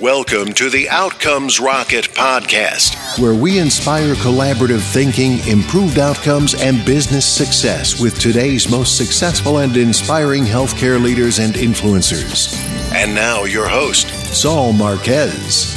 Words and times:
Welcome 0.00 0.52
to 0.54 0.68
the 0.68 0.90
Outcomes 0.90 1.58
Rocket 1.58 2.04
podcast, 2.10 3.18
where 3.18 3.34
we 3.34 3.58
inspire 3.58 4.12
collaborative 4.16 4.82
thinking, 4.92 5.38
improved 5.48 5.98
outcomes, 5.98 6.52
and 6.52 6.84
business 6.84 7.26
success 7.26 7.98
with 7.98 8.18
today's 8.18 8.70
most 8.70 8.98
successful 8.98 9.56
and 9.56 9.74
inspiring 9.74 10.44
healthcare 10.44 11.02
leaders 11.02 11.38
and 11.38 11.54
influencers. 11.54 12.54
And 12.92 13.14
now, 13.14 13.44
your 13.44 13.66
host, 13.68 14.08
Saul 14.34 14.74
Marquez. 14.74 15.74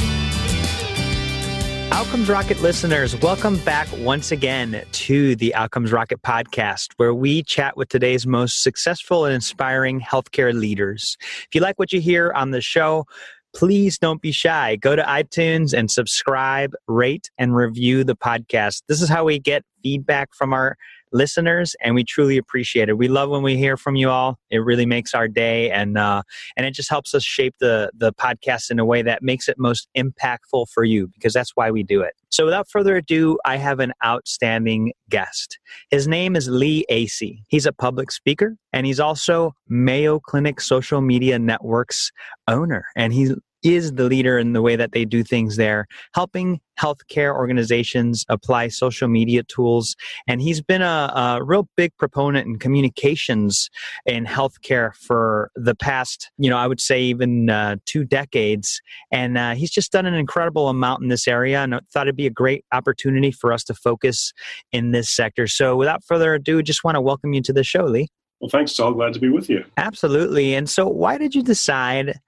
Outcomes 1.90 2.28
Rocket 2.28 2.60
listeners, 2.60 3.16
welcome 3.16 3.56
back 3.58 3.88
once 3.96 4.32
again 4.32 4.84
to 4.92 5.34
the 5.36 5.54
Outcomes 5.54 5.92
Rocket 5.92 6.20
podcast, 6.20 6.92
where 6.98 7.14
we 7.14 7.42
chat 7.42 7.74
with 7.74 7.88
today's 7.88 8.26
most 8.26 8.62
successful 8.62 9.24
and 9.24 9.34
inspiring 9.34 9.98
healthcare 9.98 10.52
leaders. 10.52 11.16
If 11.20 11.54
you 11.54 11.62
like 11.62 11.78
what 11.78 11.92
you 11.92 12.02
hear 12.02 12.32
on 12.32 12.50
the 12.50 12.60
show, 12.60 13.06
please 13.54 13.98
don't 13.98 14.22
be 14.22 14.32
shy. 14.32 14.76
Go 14.76 14.96
to 14.96 15.02
iTunes 15.02 15.72
and 15.76 15.90
subscribe, 15.90 16.72
rate, 16.86 17.30
and 17.38 17.54
review 17.54 18.04
the 18.04 18.16
podcast. 18.16 18.82
This 18.88 19.02
is 19.02 19.08
how 19.08 19.24
we 19.24 19.38
get 19.38 19.64
feedback 19.82 20.30
from 20.34 20.52
our 20.52 20.76
listeners, 21.12 21.74
and 21.80 21.94
we 21.94 22.04
truly 22.04 22.36
appreciate 22.36 22.88
it. 22.88 22.98
We 22.98 23.08
love 23.08 23.30
when 23.30 23.42
we 23.42 23.56
hear 23.56 23.76
from 23.76 23.96
you 23.96 24.10
all. 24.10 24.38
It 24.50 24.58
really 24.58 24.86
makes 24.86 25.14
our 25.14 25.28
day, 25.28 25.70
and 25.70 25.98
uh, 25.98 26.22
and 26.56 26.66
it 26.66 26.74
just 26.74 26.90
helps 26.90 27.14
us 27.14 27.24
shape 27.24 27.54
the 27.60 27.90
the 27.94 28.12
podcast 28.12 28.70
in 28.70 28.78
a 28.78 28.84
way 28.84 29.02
that 29.02 29.22
makes 29.22 29.48
it 29.48 29.58
most 29.58 29.88
impactful 29.96 30.68
for 30.72 30.84
you, 30.84 31.08
because 31.08 31.32
that's 31.32 31.52
why 31.54 31.70
we 31.70 31.82
do 31.82 32.02
it. 32.02 32.14
So, 32.30 32.44
without 32.44 32.68
further 32.70 32.96
ado, 32.96 33.38
I 33.44 33.56
have 33.56 33.80
an 33.80 33.92
outstanding 34.04 34.92
guest. 35.08 35.58
His 35.90 36.06
name 36.06 36.36
is 36.36 36.48
Lee 36.48 36.84
Aase. 36.90 37.42
He's 37.48 37.66
a 37.66 37.72
public 37.72 38.10
speaker, 38.12 38.56
and 38.72 38.86
he's 38.86 39.00
also 39.00 39.54
Mayo 39.68 40.20
Clinic 40.20 40.60
Social 40.60 41.00
Media 41.00 41.38
Network's 41.38 42.12
owner, 42.48 42.86
and 42.96 43.12
he 43.12 43.34
is 43.62 43.92
the 43.92 44.04
leader 44.04 44.38
in 44.38 44.52
the 44.52 44.62
way 44.62 44.76
that 44.76 44.92
they 44.92 45.04
do 45.04 45.22
things 45.22 45.56
there, 45.56 45.86
helping 46.14 46.60
healthcare 46.80 47.34
organizations 47.34 48.24
apply 48.28 48.68
social 48.68 49.06
media 49.06 49.42
tools. 49.42 49.96
And 50.26 50.40
he's 50.40 50.62
been 50.62 50.82
a, 50.82 51.12
a 51.14 51.44
real 51.44 51.68
big 51.76 51.94
proponent 51.98 52.46
in 52.46 52.58
communications 52.58 53.68
in 54.06 54.24
healthcare 54.24 54.94
for 54.94 55.50
the 55.56 55.74
past, 55.74 56.30
you 56.38 56.48
know, 56.48 56.56
I 56.56 56.66
would 56.66 56.80
say 56.80 57.02
even 57.02 57.50
uh, 57.50 57.76
two 57.84 58.04
decades. 58.04 58.80
And 59.12 59.36
uh, 59.36 59.54
he's 59.54 59.70
just 59.70 59.92
done 59.92 60.06
an 60.06 60.14
incredible 60.14 60.68
amount 60.68 61.02
in 61.02 61.08
this 61.08 61.28
area 61.28 61.62
and 61.62 61.74
I 61.74 61.80
thought 61.92 62.06
it'd 62.06 62.16
be 62.16 62.26
a 62.26 62.30
great 62.30 62.64
opportunity 62.72 63.30
for 63.30 63.52
us 63.52 63.64
to 63.64 63.74
focus 63.74 64.32
in 64.72 64.92
this 64.92 65.10
sector. 65.10 65.46
So 65.46 65.76
without 65.76 66.02
further 66.04 66.34
ado, 66.34 66.62
just 66.62 66.84
want 66.84 66.94
to 66.94 67.00
welcome 67.00 67.32
you 67.34 67.42
to 67.42 67.52
the 67.52 67.64
show, 67.64 67.84
Lee. 67.84 68.08
Well, 68.40 68.48
thanks, 68.48 68.72
Saul. 68.72 68.94
Glad 68.94 69.12
to 69.12 69.20
be 69.20 69.28
with 69.28 69.50
you. 69.50 69.64
Absolutely. 69.76 70.54
And 70.54 70.68
so, 70.68 70.88
why 70.88 71.18
did 71.18 71.34
you 71.34 71.42
decide 71.42 72.18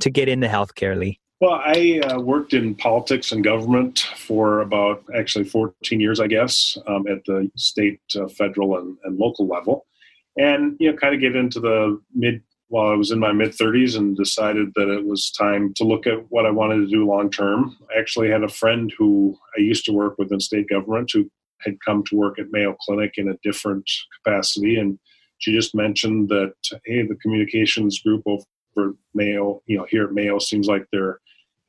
to 0.00 0.10
get 0.10 0.28
into 0.28 0.48
healthcare, 0.48 0.96
Lee? 0.98 1.20
Well, 1.42 1.60
I 1.64 2.00
uh, 2.04 2.20
worked 2.20 2.54
in 2.54 2.76
politics 2.76 3.32
and 3.32 3.42
government 3.42 3.98
for 4.16 4.60
about 4.60 5.02
actually 5.16 5.44
14 5.44 5.98
years, 5.98 6.20
I 6.20 6.28
guess, 6.28 6.78
um, 6.86 7.04
at 7.08 7.24
the 7.24 7.50
state, 7.56 8.00
uh, 8.14 8.28
federal, 8.28 8.78
and, 8.78 8.96
and, 9.02 9.18
local 9.18 9.48
level. 9.48 9.84
And, 10.36 10.76
you 10.78 10.92
know, 10.92 10.96
kind 10.96 11.16
of 11.16 11.20
get 11.20 11.34
into 11.34 11.58
the 11.58 12.00
mid, 12.14 12.42
while 12.68 12.92
I 12.92 12.94
was 12.94 13.10
in 13.10 13.18
my 13.18 13.32
mid 13.32 13.50
30s 13.50 13.98
and 13.98 14.16
decided 14.16 14.68
that 14.76 14.88
it 14.88 15.04
was 15.04 15.32
time 15.32 15.74
to 15.74 15.84
look 15.84 16.06
at 16.06 16.30
what 16.30 16.46
I 16.46 16.50
wanted 16.50 16.76
to 16.76 16.86
do 16.86 17.04
long 17.04 17.28
term. 17.28 17.76
I 17.92 17.98
actually 17.98 18.30
had 18.30 18.44
a 18.44 18.48
friend 18.48 18.92
who 18.96 19.36
I 19.58 19.62
used 19.62 19.84
to 19.86 19.92
work 19.92 20.18
with 20.18 20.30
in 20.30 20.38
state 20.38 20.68
government 20.68 21.10
who 21.12 21.28
had 21.62 21.74
come 21.84 22.04
to 22.04 22.16
work 22.16 22.38
at 22.38 22.52
Mayo 22.52 22.76
Clinic 22.82 23.14
in 23.16 23.28
a 23.28 23.36
different 23.42 23.90
capacity. 24.16 24.76
And 24.76 24.96
she 25.38 25.52
just 25.52 25.74
mentioned 25.74 26.28
that, 26.28 26.54
hey, 26.84 27.04
the 27.04 27.16
communications 27.16 28.00
group 28.00 28.22
over 28.26 28.44
for 28.74 28.94
Mayo, 29.14 29.62
you 29.66 29.76
know, 29.76 29.86
here 29.88 30.04
at 30.04 30.12
Mayo 30.12 30.38
seems 30.38 30.66
like 30.66 30.86
they're 30.92 31.20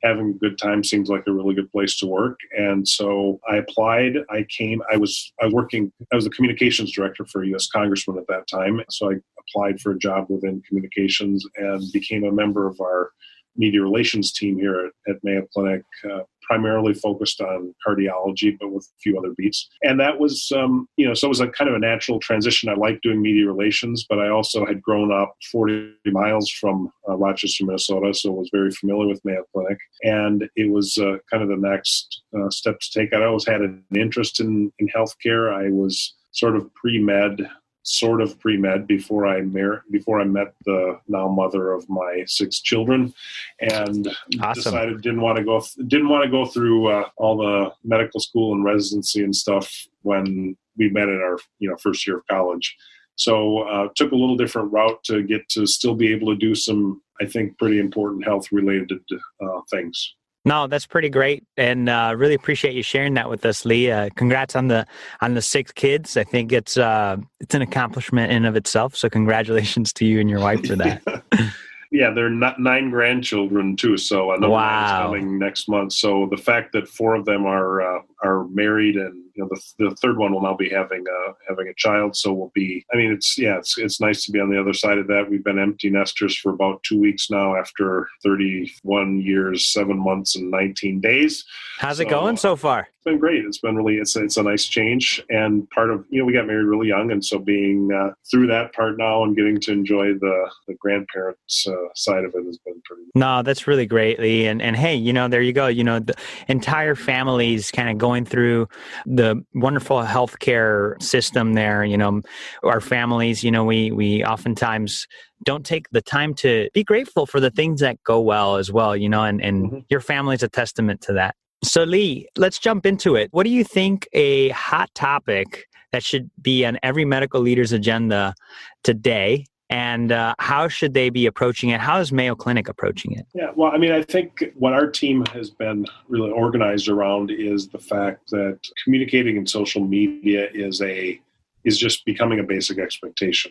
having 0.04 0.30
a 0.30 0.38
good 0.38 0.58
time 0.58 0.84
seems 0.84 1.08
like 1.08 1.24
a 1.26 1.32
really 1.32 1.54
good 1.54 1.70
place 1.72 1.96
to 1.98 2.06
work. 2.06 2.38
And 2.56 2.86
so 2.86 3.40
i 3.50 3.56
applied 3.56 4.16
i 4.30 4.44
came 4.56 4.82
i 4.92 4.96
was 4.96 5.32
i 5.40 5.46
was 5.46 5.54
working 5.54 5.90
i 6.12 6.14
was 6.14 6.24
the 6.24 6.30
communications 6.30 6.92
director 6.92 7.24
for 7.24 7.42
a 7.42 7.48
us 7.48 7.68
congressman 7.68 8.18
at 8.18 8.26
that 8.28 8.46
time. 8.46 8.80
So 8.90 9.10
i 9.10 9.14
applied 9.40 9.80
for 9.80 9.92
a 9.92 9.98
job 9.98 10.26
within 10.28 10.62
communications 10.68 11.44
and 11.56 11.82
became 11.92 12.24
a 12.24 12.32
member 12.32 12.66
of 12.68 12.80
our 12.80 13.10
media 13.56 13.82
relations 13.82 14.32
team 14.32 14.58
here 14.58 14.86
at, 14.86 15.14
at 15.14 15.24
mayo 15.24 15.46
clinic 15.52 15.82
uh, 16.10 16.20
primarily 16.46 16.94
focused 16.94 17.40
on 17.40 17.74
cardiology, 17.86 18.56
but 18.58 18.70
with 18.70 18.84
a 18.84 18.98
few 19.02 19.18
other 19.18 19.32
beats. 19.36 19.68
And 19.82 19.98
that 20.00 20.18
was, 20.18 20.52
um, 20.54 20.88
you 20.96 21.06
know, 21.06 21.14
so 21.14 21.26
it 21.26 21.30
was 21.30 21.40
a 21.40 21.48
kind 21.48 21.68
of 21.68 21.76
a 21.76 21.78
natural 21.78 22.18
transition. 22.18 22.68
I 22.68 22.74
like 22.74 23.00
doing 23.02 23.22
media 23.22 23.46
relations, 23.46 24.06
but 24.08 24.18
I 24.18 24.28
also 24.28 24.64
had 24.64 24.82
grown 24.82 25.12
up 25.12 25.34
40 25.50 25.94
miles 26.06 26.50
from 26.50 26.90
uh, 27.08 27.16
Rochester, 27.16 27.64
Minnesota, 27.64 28.12
so 28.14 28.32
was 28.32 28.50
very 28.52 28.70
familiar 28.70 29.08
with 29.08 29.24
Mayo 29.24 29.44
Clinic. 29.52 29.78
And 30.02 30.48
it 30.56 30.70
was 30.70 30.96
uh, 30.98 31.16
kind 31.30 31.42
of 31.42 31.48
the 31.48 31.56
next 31.56 32.22
uh, 32.38 32.50
step 32.50 32.78
to 32.80 32.90
take. 32.98 33.14
I 33.14 33.24
always 33.24 33.46
had 33.46 33.62
an 33.62 33.84
interest 33.94 34.40
in, 34.40 34.72
in 34.78 34.88
healthcare. 34.88 35.52
I 35.52 35.70
was 35.70 36.14
sort 36.32 36.56
of 36.56 36.72
pre 36.74 36.98
med 36.98 37.48
sort 37.84 38.20
of 38.20 38.38
pre 38.40 38.56
med 38.56 38.86
before 38.86 39.26
I 39.26 39.42
mar- 39.42 39.84
before 39.90 40.20
I 40.20 40.24
met 40.24 40.54
the 40.64 40.98
now 41.06 41.28
mother 41.28 41.72
of 41.72 41.88
my 41.88 42.24
six 42.26 42.60
children, 42.60 43.14
and 43.60 44.08
awesome. 44.40 44.54
decided 44.54 45.02
didn't 45.02 45.20
want 45.20 45.38
to 45.38 45.44
go 45.44 45.60
th- 45.60 45.88
didn't 45.88 46.08
want 46.08 46.24
to 46.24 46.30
go 46.30 46.46
through 46.46 46.88
uh, 46.88 47.08
all 47.16 47.36
the 47.36 47.72
medical 47.84 48.20
school 48.20 48.52
and 48.54 48.64
residency 48.64 49.22
and 49.22 49.36
stuff 49.36 49.86
when 50.02 50.56
we 50.76 50.88
met 50.90 51.08
in 51.08 51.20
our 51.20 51.38
you 51.58 51.68
know 51.68 51.76
first 51.76 52.06
year 52.06 52.18
of 52.18 52.26
college. 52.26 52.76
So 53.16 53.60
uh, 53.60 53.88
took 53.94 54.10
a 54.10 54.16
little 54.16 54.36
different 54.36 54.72
route 54.72 55.04
to 55.04 55.22
get 55.22 55.48
to 55.50 55.66
still 55.66 55.94
be 55.94 56.10
able 56.12 56.32
to 56.32 56.36
do 56.36 56.54
some 56.54 57.00
I 57.20 57.26
think 57.26 57.58
pretty 57.58 57.78
important 57.78 58.24
health 58.24 58.50
related 58.50 58.98
uh, 59.40 59.60
things. 59.70 60.14
No, 60.46 60.66
that's 60.66 60.86
pretty 60.86 61.08
great, 61.08 61.42
and 61.56 61.88
uh, 61.88 62.12
really 62.16 62.34
appreciate 62.34 62.74
you 62.74 62.82
sharing 62.82 63.14
that 63.14 63.30
with 63.30 63.46
us, 63.46 63.64
Lee. 63.64 63.90
Uh, 63.90 64.10
congrats 64.14 64.54
on 64.54 64.68
the 64.68 64.86
on 65.22 65.32
the 65.32 65.40
six 65.40 65.72
kids. 65.72 66.18
I 66.18 66.24
think 66.24 66.52
it's 66.52 66.76
uh, 66.76 67.16
it's 67.40 67.54
an 67.54 67.62
accomplishment 67.62 68.30
in 68.30 68.44
of 68.44 68.54
itself. 68.54 68.94
So 68.94 69.08
congratulations 69.08 69.92
to 69.94 70.04
you 70.04 70.20
and 70.20 70.28
your 70.28 70.40
wife 70.40 70.66
for 70.66 70.76
that. 70.76 71.02
yeah, 71.90 72.10
they're 72.10 72.28
not 72.28 72.60
nine 72.60 72.90
grandchildren 72.90 73.74
too. 73.74 73.96
So 73.96 74.32
another 74.32 74.52
wow. 74.52 75.04
coming 75.06 75.38
next 75.38 75.66
month. 75.66 75.94
So 75.94 76.28
the 76.30 76.36
fact 76.36 76.72
that 76.72 76.88
four 76.88 77.14
of 77.14 77.24
them 77.24 77.46
are 77.46 77.80
uh, 77.80 78.02
are 78.22 78.44
married 78.48 78.96
and 78.96 79.23
you 79.34 79.42
know 79.42 79.48
the, 79.50 79.90
the 79.90 79.96
third 79.96 80.16
one 80.18 80.32
will 80.32 80.42
now 80.42 80.54
be 80.54 80.68
having 80.68 81.04
a 81.06 81.32
having 81.48 81.68
a 81.68 81.74
child 81.74 82.16
so 82.16 82.32
we'll 82.32 82.52
be 82.54 82.84
i 82.92 82.96
mean 82.96 83.12
it's 83.12 83.36
yeah 83.38 83.58
it's, 83.58 83.78
it's 83.78 84.00
nice 84.00 84.24
to 84.24 84.32
be 84.32 84.40
on 84.40 84.50
the 84.50 84.60
other 84.60 84.74
side 84.74 84.98
of 84.98 85.06
that. 85.06 85.28
We've 85.30 85.42
been 85.42 85.58
empty 85.58 85.88
nesters 85.88 86.36
for 86.36 86.52
about 86.52 86.82
two 86.82 87.00
weeks 87.00 87.30
now 87.30 87.56
after 87.56 88.08
31 88.22 89.20
years 89.20 89.72
seven 89.72 89.98
months 89.98 90.36
and 90.36 90.50
19 90.50 91.00
days. 91.00 91.44
How's 91.78 91.96
so, 91.96 92.02
it 92.02 92.10
going 92.10 92.36
so 92.36 92.56
far? 92.56 92.80
It's 92.80 93.04
been 93.04 93.18
great. 93.18 93.44
It's 93.44 93.58
been 93.58 93.76
really 93.76 93.96
it's, 93.96 94.16
it's 94.16 94.36
a 94.36 94.42
nice 94.42 94.66
change 94.66 95.22
and 95.30 95.68
part 95.70 95.90
of 95.90 96.04
you 96.10 96.20
know 96.20 96.26
we 96.26 96.32
got 96.32 96.46
married 96.46 96.64
really 96.64 96.88
young 96.88 97.10
and 97.10 97.24
so 97.24 97.38
being 97.38 97.90
uh, 97.92 98.12
through 98.30 98.46
that 98.48 98.72
part 98.74 98.98
now 98.98 99.24
and 99.24 99.36
getting 99.36 99.60
to 99.60 99.72
enjoy 99.72 100.14
the 100.14 100.50
the 100.68 100.74
grandparents 100.74 101.66
uh, 101.66 101.72
side 101.94 102.24
of 102.24 102.34
it 102.34 102.44
has 102.44 102.58
been 102.58 102.80
pretty 102.84 103.02
no 103.14 103.42
that's 103.42 103.66
really 103.66 103.86
great 103.86 104.18
lee 104.18 104.46
and 104.46 104.60
and 104.60 104.76
hey 104.76 104.94
you 104.94 105.12
know 105.12 105.28
there 105.28 105.42
you 105.42 105.52
go 105.52 105.66
you 105.66 105.84
know 105.84 105.98
the 105.98 106.14
entire 106.48 106.94
families 106.94 107.70
kind 107.70 107.88
of 107.88 107.98
going 107.98 108.24
through 108.24 108.68
the 109.06 109.23
the 109.24 109.42
wonderful 109.54 110.02
healthcare 110.02 111.00
system 111.02 111.54
there. 111.54 111.84
You 111.84 111.96
know, 111.96 112.20
our 112.62 112.80
families, 112.80 113.42
you 113.42 113.50
know, 113.50 113.64
we 113.64 113.90
we 113.90 114.24
oftentimes 114.24 115.06
don't 115.44 115.64
take 115.64 115.88
the 115.90 116.02
time 116.02 116.34
to 116.34 116.68
be 116.74 116.84
grateful 116.84 117.26
for 117.26 117.40
the 117.40 117.50
things 117.50 117.80
that 117.80 118.02
go 118.04 118.20
well 118.20 118.56
as 118.56 118.70
well. 118.70 118.96
You 118.96 119.08
know, 119.08 119.24
and 119.24 119.42
and 119.42 119.66
mm-hmm. 119.66 119.78
your 119.88 120.00
family's 120.00 120.42
a 120.42 120.48
testament 120.48 121.00
to 121.02 121.12
that. 121.14 121.34
So 121.62 121.84
Lee, 121.84 122.28
let's 122.36 122.58
jump 122.58 122.84
into 122.84 123.16
it. 123.16 123.28
What 123.32 123.44
do 123.44 123.50
you 123.50 123.64
think 123.64 124.06
a 124.12 124.50
hot 124.50 124.90
topic 124.94 125.66
that 125.92 126.04
should 126.04 126.30
be 126.42 126.66
on 126.66 126.78
every 126.82 127.04
medical 127.04 127.40
leader's 127.40 127.72
agenda 127.72 128.34
today 128.82 129.46
and 129.70 130.12
uh, 130.12 130.34
how 130.38 130.68
should 130.68 130.94
they 130.94 131.10
be 131.10 131.26
approaching 131.26 131.70
it? 131.70 131.80
How 131.80 131.98
is 131.98 132.12
Mayo 132.12 132.34
Clinic 132.34 132.68
approaching 132.68 133.12
it? 133.12 133.26
Yeah, 133.34 133.50
well, 133.56 133.72
I 133.72 133.78
mean, 133.78 133.92
I 133.92 134.02
think 134.02 134.52
what 134.54 134.72
our 134.72 134.88
team 134.88 135.24
has 135.26 135.50
been 135.50 135.86
really 136.08 136.30
organized 136.30 136.88
around 136.88 137.30
is 137.30 137.68
the 137.68 137.78
fact 137.78 138.30
that 138.30 138.58
communicating 138.82 139.36
in 139.36 139.46
social 139.46 139.82
media 139.82 140.48
is 140.52 140.82
a 140.82 141.20
is 141.64 141.78
just 141.78 142.04
becoming 142.04 142.40
a 142.40 142.44
basic 142.44 142.78
expectation. 142.78 143.50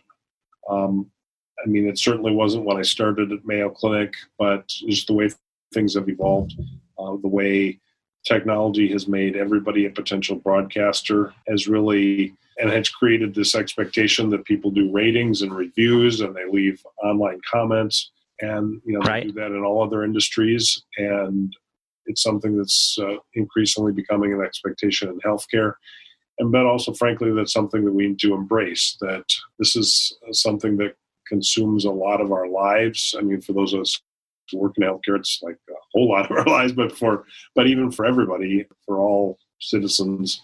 Um, 0.70 1.10
I 1.64 1.68
mean, 1.68 1.88
it 1.88 1.98
certainly 1.98 2.32
wasn't 2.32 2.66
when 2.66 2.78
I 2.78 2.84
started 2.84 3.32
at 3.32 3.46
Mayo 3.46 3.70
Clinic, 3.70 4.14
but 4.38 4.68
just 4.68 5.08
the 5.08 5.14
way 5.14 5.30
things 5.74 5.96
have 5.96 6.10
evolved, 6.10 6.54
uh, 7.00 7.16
the 7.22 7.28
way 7.28 7.80
technology 8.25 8.92
has 8.92 9.08
made 9.08 9.36
everybody 9.36 9.86
a 9.86 9.90
potential 9.90 10.36
broadcaster 10.36 11.34
has 11.48 11.68
really 11.68 12.34
and 12.58 12.70
has 12.70 12.90
created 12.90 13.34
this 13.34 13.56
expectation 13.56 14.30
that 14.30 14.46
people 14.46 14.72
do 14.72 14.92
ratings 14.92 15.42
and 15.42 15.54
reviews 15.54 16.22
and 16.22 16.36
they 16.36 16.46
leave 16.50 16.81
online 17.04 17.40
comments. 17.50 18.12
And 18.42 18.81
you 18.86 18.94
know 18.94 19.00
right. 19.00 19.24
they 19.24 19.31
do 19.31 19.40
that 19.40 19.52
in 19.52 19.64
all 19.64 19.84
other 19.84 20.04
industries. 20.04 20.84
And 20.98 21.56
it's 22.06 22.22
something 22.22 22.58
that's 22.58 22.98
uh, 23.02 23.16
increasingly 23.34 23.92
becoming 23.92 24.34
an 24.34 24.42
expectation 24.42 25.10
in 25.10 25.20
healthcare. 25.20 25.74
And 26.40 26.52
but 26.52 26.66
also 26.66 26.94
frankly 26.94 27.31
that's 27.31 27.54
something 27.54 27.84
that 27.86 27.94
we 27.94 28.08
need 28.08 28.20
to 28.20 28.34
embrace 28.34 28.98
that 29.02 29.25
this 29.60 29.75
is 29.75 30.16
something 30.31 30.78
that 30.78 30.96
consumes 31.28 31.86
a 31.86 31.92
lot 31.92 32.22
of 32.22 32.31
our 32.31 32.48
lives. 32.48 33.16
I 33.18 33.22
mean 33.22 33.42
for 33.42 33.54
those 33.54 33.74
of 33.74 33.81
us 33.81 34.00
to 34.50 34.57
work 34.57 34.74
in 34.78 34.84
healthcare. 34.84 35.18
It's 35.18 35.40
like 35.42 35.57
a 35.69 35.74
whole 35.94 36.10
lot 36.10 36.30
of 36.30 36.38
our 36.38 36.45
lives, 36.48 36.74
but 36.74 36.98
for 36.98 37.25
but 37.56 37.68
even 37.68 37.92
for 37.92 38.06
everybody, 38.06 38.66
for 38.86 38.98
all 39.00 39.38
citizens, 39.60 40.42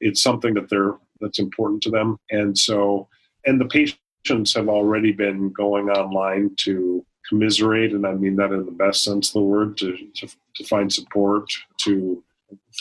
it's 0.00 0.22
something 0.22 0.54
that 0.54 0.68
they're 0.68 0.96
that's 1.20 1.38
important 1.38 1.82
to 1.82 1.90
them. 1.90 2.18
And 2.30 2.56
so, 2.56 3.08
and 3.44 3.60
the 3.60 3.66
patients 3.66 4.54
have 4.54 4.68
already 4.68 5.12
been 5.12 5.50
going 5.50 5.88
online 5.90 6.54
to 6.60 7.04
commiserate, 7.28 7.92
and 7.92 8.06
I 8.06 8.12
mean 8.12 8.36
that 8.36 8.52
in 8.52 8.64
the 8.64 8.72
best 8.72 9.04
sense 9.04 9.28
of 9.28 9.34
the 9.34 9.42
word, 9.42 9.76
to 9.78 9.96
to, 10.16 10.28
to 10.56 10.64
find 10.64 10.92
support, 10.92 11.50
to 11.82 12.22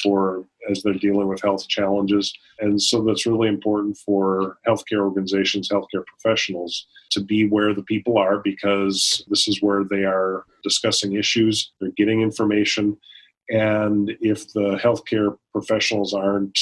for 0.01 0.45
as 0.69 0.81
they're 0.83 0.93
dealing 0.93 1.27
with 1.27 1.41
health 1.41 1.67
challenges. 1.67 2.33
And 2.59 2.81
so 2.81 3.01
that's 3.01 3.25
really 3.25 3.47
important 3.47 3.97
for 3.97 4.57
healthcare 4.67 5.01
organizations, 5.01 5.69
healthcare 5.69 6.05
professionals 6.05 6.87
to 7.11 7.21
be 7.21 7.47
where 7.47 7.73
the 7.73 7.83
people 7.83 8.17
are 8.17 8.39
because 8.39 9.23
this 9.29 9.47
is 9.47 9.61
where 9.61 9.83
they 9.83 10.03
are 10.03 10.45
discussing 10.63 11.13
issues, 11.13 11.71
they're 11.79 11.91
getting 11.91 12.21
information. 12.21 12.97
And 13.49 14.11
if 14.21 14.53
the 14.53 14.79
healthcare 14.83 15.37
professionals 15.51 16.13
aren't 16.13 16.57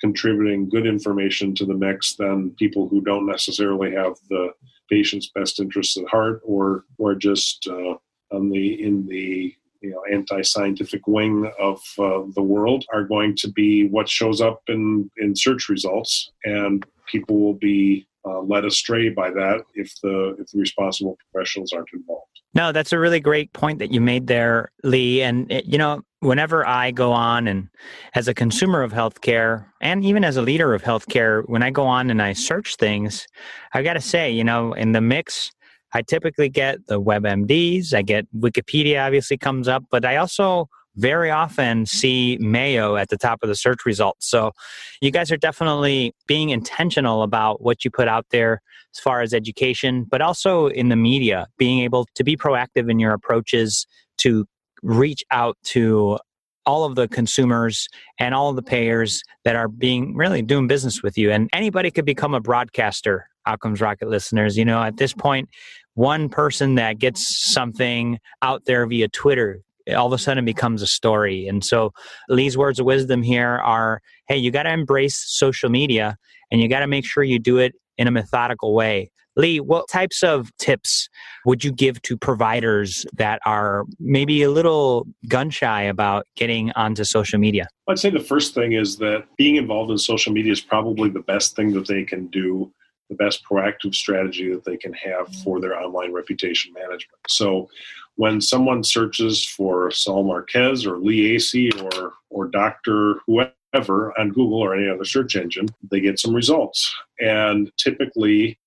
contributing 0.00 0.68
good 0.68 0.86
information 0.86 1.54
to 1.54 1.66
the 1.66 1.74
mix, 1.74 2.16
then 2.16 2.54
people 2.58 2.88
who 2.88 3.02
don't 3.02 3.26
necessarily 3.26 3.92
have 3.92 4.14
the 4.30 4.52
patient's 4.88 5.30
best 5.34 5.60
interests 5.60 5.96
at 5.98 6.08
heart 6.08 6.40
or 6.44 6.84
or 6.98 7.14
just 7.14 7.68
uh, 7.70 7.94
on 8.34 8.50
the 8.50 8.82
in 8.82 9.06
the 9.06 9.54
you 9.80 9.90
know 9.90 10.02
anti-scientific 10.12 11.06
wing 11.06 11.50
of 11.58 11.80
uh, 11.98 12.22
the 12.34 12.42
world 12.42 12.84
are 12.92 13.04
going 13.04 13.34
to 13.36 13.50
be 13.50 13.88
what 13.88 14.08
shows 14.08 14.40
up 14.40 14.62
in 14.68 15.10
in 15.18 15.34
search 15.34 15.68
results 15.68 16.30
and 16.44 16.84
people 17.06 17.40
will 17.40 17.54
be 17.54 18.06
uh, 18.26 18.40
led 18.40 18.64
astray 18.64 19.08
by 19.08 19.30
that 19.30 19.62
if 19.74 19.92
the 20.02 20.36
if 20.38 20.46
the 20.50 20.58
responsible 20.58 21.16
professionals 21.32 21.72
aren't 21.72 21.88
involved. 21.94 22.40
No 22.54 22.72
that's 22.72 22.92
a 22.92 22.98
really 22.98 23.20
great 23.20 23.52
point 23.52 23.78
that 23.78 23.90
you 23.90 24.00
made 24.00 24.26
there 24.26 24.70
lee. 24.82 25.22
And 25.22 25.50
it, 25.50 25.64
you 25.64 25.78
know 25.78 26.02
whenever 26.20 26.66
i 26.66 26.90
go 26.90 27.12
on 27.12 27.48
and 27.48 27.68
as 28.14 28.28
a 28.28 28.34
consumer 28.34 28.82
of 28.82 28.92
healthcare 28.92 29.64
and 29.80 30.04
even 30.04 30.22
as 30.22 30.36
a 30.36 30.42
leader 30.42 30.74
of 30.74 30.82
healthcare 30.82 31.42
when 31.48 31.62
i 31.62 31.70
go 31.70 31.86
on 31.86 32.10
and 32.10 32.20
i 32.20 32.32
search 32.32 32.76
things 32.76 33.26
i 33.72 33.82
got 33.82 33.94
to 33.94 34.00
say 34.00 34.30
you 34.30 34.44
know 34.44 34.74
in 34.74 34.92
the 34.92 35.00
mix 35.00 35.50
I 35.92 36.02
typically 36.02 36.48
get 36.48 36.86
the 36.86 37.00
WebMDs, 37.00 37.94
I 37.94 38.02
get 38.02 38.26
Wikipedia 38.36 39.04
obviously 39.04 39.36
comes 39.36 39.68
up, 39.68 39.84
but 39.90 40.04
I 40.04 40.16
also 40.16 40.68
very 40.96 41.30
often 41.30 41.86
see 41.86 42.36
Mayo 42.40 42.96
at 42.96 43.08
the 43.08 43.16
top 43.16 43.40
of 43.42 43.48
the 43.48 43.54
search 43.54 43.86
results. 43.86 44.28
So 44.28 44.52
you 45.00 45.10
guys 45.10 45.30
are 45.30 45.36
definitely 45.36 46.14
being 46.26 46.50
intentional 46.50 47.22
about 47.22 47.62
what 47.62 47.84
you 47.84 47.90
put 47.90 48.08
out 48.08 48.26
there 48.30 48.60
as 48.94 49.00
far 49.00 49.20
as 49.20 49.32
education, 49.32 50.04
but 50.04 50.20
also 50.20 50.66
in 50.66 50.88
the 50.88 50.96
media, 50.96 51.46
being 51.58 51.80
able 51.80 52.06
to 52.14 52.24
be 52.24 52.36
proactive 52.36 52.90
in 52.90 52.98
your 52.98 53.12
approaches 53.12 53.86
to 54.18 54.46
reach 54.82 55.24
out 55.30 55.56
to 55.62 56.18
all 56.66 56.84
of 56.84 56.94
the 56.94 57.08
consumers 57.08 57.88
and 58.18 58.34
all 58.34 58.50
of 58.50 58.56
the 58.56 58.62
payers 58.62 59.22
that 59.44 59.56
are 59.56 59.68
being 59.68 60.14
really 60.14 60.42
doing 60.42 60.66
business 60.66 61.02
with 61.02 61.16
you. 61.16 61.30
And 61.30 61.48
anybody 61.52 61.90
could 61.90 62.04
become 62.04 62.34
a 62.34 62.40
broadcaster, 62.40 63.29
Outcomes 63.46 63.80
Rocket 63.80 64.08
listeners. 64.08 64.56
You 64.56 64.64
know, 64.64 64.82
at 64.82 64.96
this 64.96 65.12
point, 65.12 65.48
one 65.94 66.28
person 66.28 66.76
that 66.76 66.98
gets 66.98 67.52
something 67.52 68.18
out 68.42 68.64
there 68.64 68.86
via 68.86 69.08
Twitter 69.08 69.60
all 69.96 70.06
of 70.06 70.12
a 70.12 70.18
sudden 70.18 70.44
becomes 70.44 70.82
a 70.82 70.86
story. 70.86 71.46
And 71.46 71.64
so 71.64 71.92
Lee's 72.28 72.56
words 72.56 72.78
of 72.78 72.86
wisdom 72.86 73.22
here 73.22 73.58
are 73.58 74.00
hey, 74.28 74.36
you 74.36 74.50
got 74.50 74.64
to 74.64 74.72
embrace 74.72 75.16
social 75.26 75.70
media 75.70 76.16
and 76.50 76.60
you 76.60 76.68
got 76.68 76.80
to 76.80 76.86
make 76.86 77.04
sure 77.04 77.24
you 77.24 77.38
do 77.38 77.58
it 77.58 77.74
in 77.98 78.06
a 78.06 78.10
methodical 78.10 78.74
way. 78.74 79.10
Lee, 79.36 79.60
what 79.60 79.88
types 79.88 80.22
of 80.22 80.50
tips 80.58 81.08
would 81.46 81.64
you 81.64 81.72
give 81.72 82.02
to 82.02 82.16
providers 82.16 83.06
that 83.14 83.40
are 83.46 83.84
maybe 83.98 84.42
a 84.42 84.50
little 84.50 85.06
gun 85.28 85.50
shy 85.50 85.82
about 85.82 86.26
getting 86.36 86.72
onto 86.72 87.04
social 87.04 87.38
media? 87.38 87.68
I'd 87.88 87.98
say 87.98 88.10
the 88.10 88.20
first 88.20 88.54
thing 88.54 88.72
is 88.72 88.98
that 88.98 89.24
being 89.36 89.56
involved 89.56 89.90
in 89.90 89.98
social 89.98 90.32
media 90.32 90.52
is 90.52 90.60
probably 90.60 91.08
the 91.10 91.20
best 91.20 91.54
thing 91.56 91.72
that 91.72 91.86
they 91.86 92.04
can 92.04 92.26
do 92.26 92.72
the 93.10 93.16
best 93.16 93.44
proactive 93.44 93.94
strategy 93.94 94.50
that 94.50 94.64
they 94.64 94.78
can 94.78 94.94
have 94.94 95.26
mm-hmm. 95.26 95.42
for 95.42 95.60
their 95.60 95.78
online 95.78 96.12
reputation 96.12 96.72
management. 96.72 97.18
So 97.28 97.68
when 98.16 98.40
someone 98.40 98.82
searches 98.82 99.44
for 99.44 99.90
Saul 99.90 100.24
Marquez 100.24 100.86
or 100.86 100.96
Lee 100.98 101.36
Aase 101.36 101.82
or 101.82 102.14
or 102.30 102.46
Dr. 102.46 103.16
whoever 103.26 104.18
on 104.18 104.28
Google 104.28 104.58
or 104.58 104.74
any 104.74 104.88
other 104.88 105.04
search 105.04 105.36
engine, 105.36 105.66
they 105.90 106.00
get 106.00 106.18
some 106.18 106.32
results. 106.32 106.94
And 107.18 107.70
typically 107.76 108.58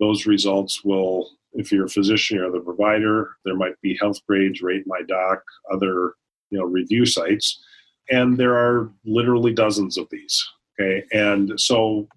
those 0.00 0.26
results 0.26 0.82
will 0.82 1.30
if 1.52 1.72
you're 1.72 1.86
a 1.86 1.90
physician 1.90 2.38
or 2.38 2.50
the 2.50 2.60
provider, 2.60 3.36
there 3.44 3.56
might 3.56 3.80
be 3.82 3.98
Healthgrades, 3.98 4.62
Rate 4.62 4.86
My 4.86 5.02
Doc, 5.02 5.42
other 5.72 6.14
you 6.50 6.58
know 6.58 6.64
review 6.64 7.06
sites, 7.06 7.62
and 8.10 8.36
there 8.36 8.56
are 8.56 8.90
literally 9.04 9.52
dozens 9.52 9.98
of 9.98 10.08
these. 10.10 10.48
Okay, 10.78 11.04
and 11.12 11.60
so 11.60 12.08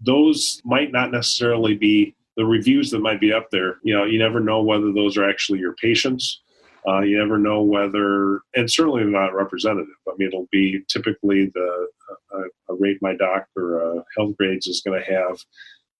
those 0.00 0.60
might 0.64 0.92
not 0.92 1.10
necessarily 1.10 1.74
be 1.74 2.14
the 2.36 2.44
reviews 2.44 2.90
that 2.90 3.00
might 3.00 3.20
be 3.20 3.32
up 3.32 3.50
there. 3.50 3.78
You 3.82 3.94
know, 3.94 4.04
you 4.04 4.18
never 4.18 4.40
know 4.40 4.62
whether 4.62 4.92
those 4.92 5.16
are 5.16 5.28
actually 5.28 5.58
your 5.58 5.74
patients. 5.74 6.40
Uh, 6.88 7.00
you 7.00 7.18
never 7.18 7.36
know 7.36 7.62
whether, 7.62 8.40
and 8.54 8.70
certainly 8.70 9.04
not 9.04 9.34
representative. 9.34 9.94
I 10.08 10.12
mean, 10.16 10.28
it'll 10.28 10.48
be 10.50 10.80
typically 10.88 11.46
the 11.54 11.88
a, 12.32 12.72
a 12.72 12.76
rate 12.78 12.98
my 13.02 13.14
doc 13.14 13.46
or 13.56 13.98
a 13.98 14.04
Healthgrades 14.18 14.66
is 14.66 14.82
going 14.84 15.02
to 15.02 15.12
have 15.12 15.38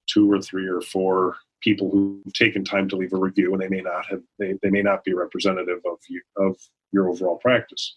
two 0.07 0.31
or 0.31 0.41
three 0.41 0.67
or 0.67 0.81
four 0.81 1.37
people 1.61 1.91
who've 1.91 2.33
taken 2.33 2.65
time 2.65 2.89
to 2.89 2.97
leave 2.97 3.13
a 3.13 3.19
review, 3.19 3.53
and 3.53 3.61
they 3.61 3.69
may 3.69 3.83
not 3.83 4.07
have 4.07 4.23
they, 4.39 4.55
they 4.63 4.71
may 4.71 4.83
not 4.83 5.05
be 5.05 5.13
representative 5.13 5.81
of 5.85 5.99
you 6.09 6.23
of 6.37 6.57
your 6.93 7.11
overall 7.11 7.37
practice. 7.37 7.95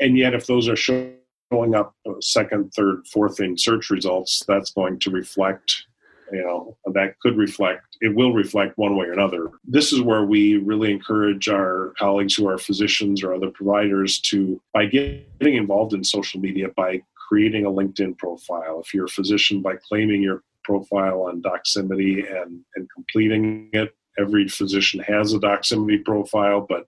And 0.00 0.18
yet, 0.18 0.34
if 0.34 0.46
those 0.46 0.68
are 0.68 0.76
shown 0.76 1.14
showing 1.52 1.74
up 1.74 1.94
uh, 2.08 2.12
second, 2.20 2.72
third, 2.74 3.06
fourth 3.06 3.40
in 3.40 3.56
search 3.58 3.90
results, 3.90 4.42
that's 4.48 4.72
going 4.72 4.98
to 5.00 5.10
reflect, 5.10 5.84
you 6.32 6.42
know, 6.42 6.76
that 6.92 7.18
could 7.20 7.36
reflect, 7.36 7.84
it 8.00 8.14
will 8.14 8.32
reflect 8.32 8.78
one 8.78 8.96
way 8.96 9.06
or 9.06 9.12
another. 9.12 9.50
This 9.64 9.92
is 9.92 10.00
where 10.00 10.24
we 10.24 10.56
really 10.56 10.90
encourage 10.90 11.48
our 11.48 11.92
colleagues 11.98 12.34
who 12.34 12.48
are 12.48 12.58
physicians 12.58 13.22
or 13.22 13.34
other 13.34 13.50
providers 13.50 14.20
to, 14.20 14.60
by 14.72 14.86
getting 14.86 15.54
involved 15.56 15.92
in 15.92 16.02
social 16.02 16.40
media, 16.40 16.68
by 16.76 17.02
creating 17.28 17.66
a 17.66 17.70
LinkedIn 17.70 18.16
profile. 18.18 18.80
If 18.84 18.94
you're 18.94 19.06
a 19.06 19.08
physician, 19.08 19.62
by 19.62 19.76
claiming 19.76 20.22
your 20.22 20.42
profile 20.64 21.22
on 21.22 21.42
Doximity 21.42 22.24
and, 22.42 22.60
and 22.76 22.88
completing 22.94 23.68
it. 23.72 23.94
Every 24.18 24.46
physician 24.48 25.00
has 25.00 25.32
a 25.32 25.38
Doximity 25.38 26.04
profile, 26.04 26.66
but 26.68 26.86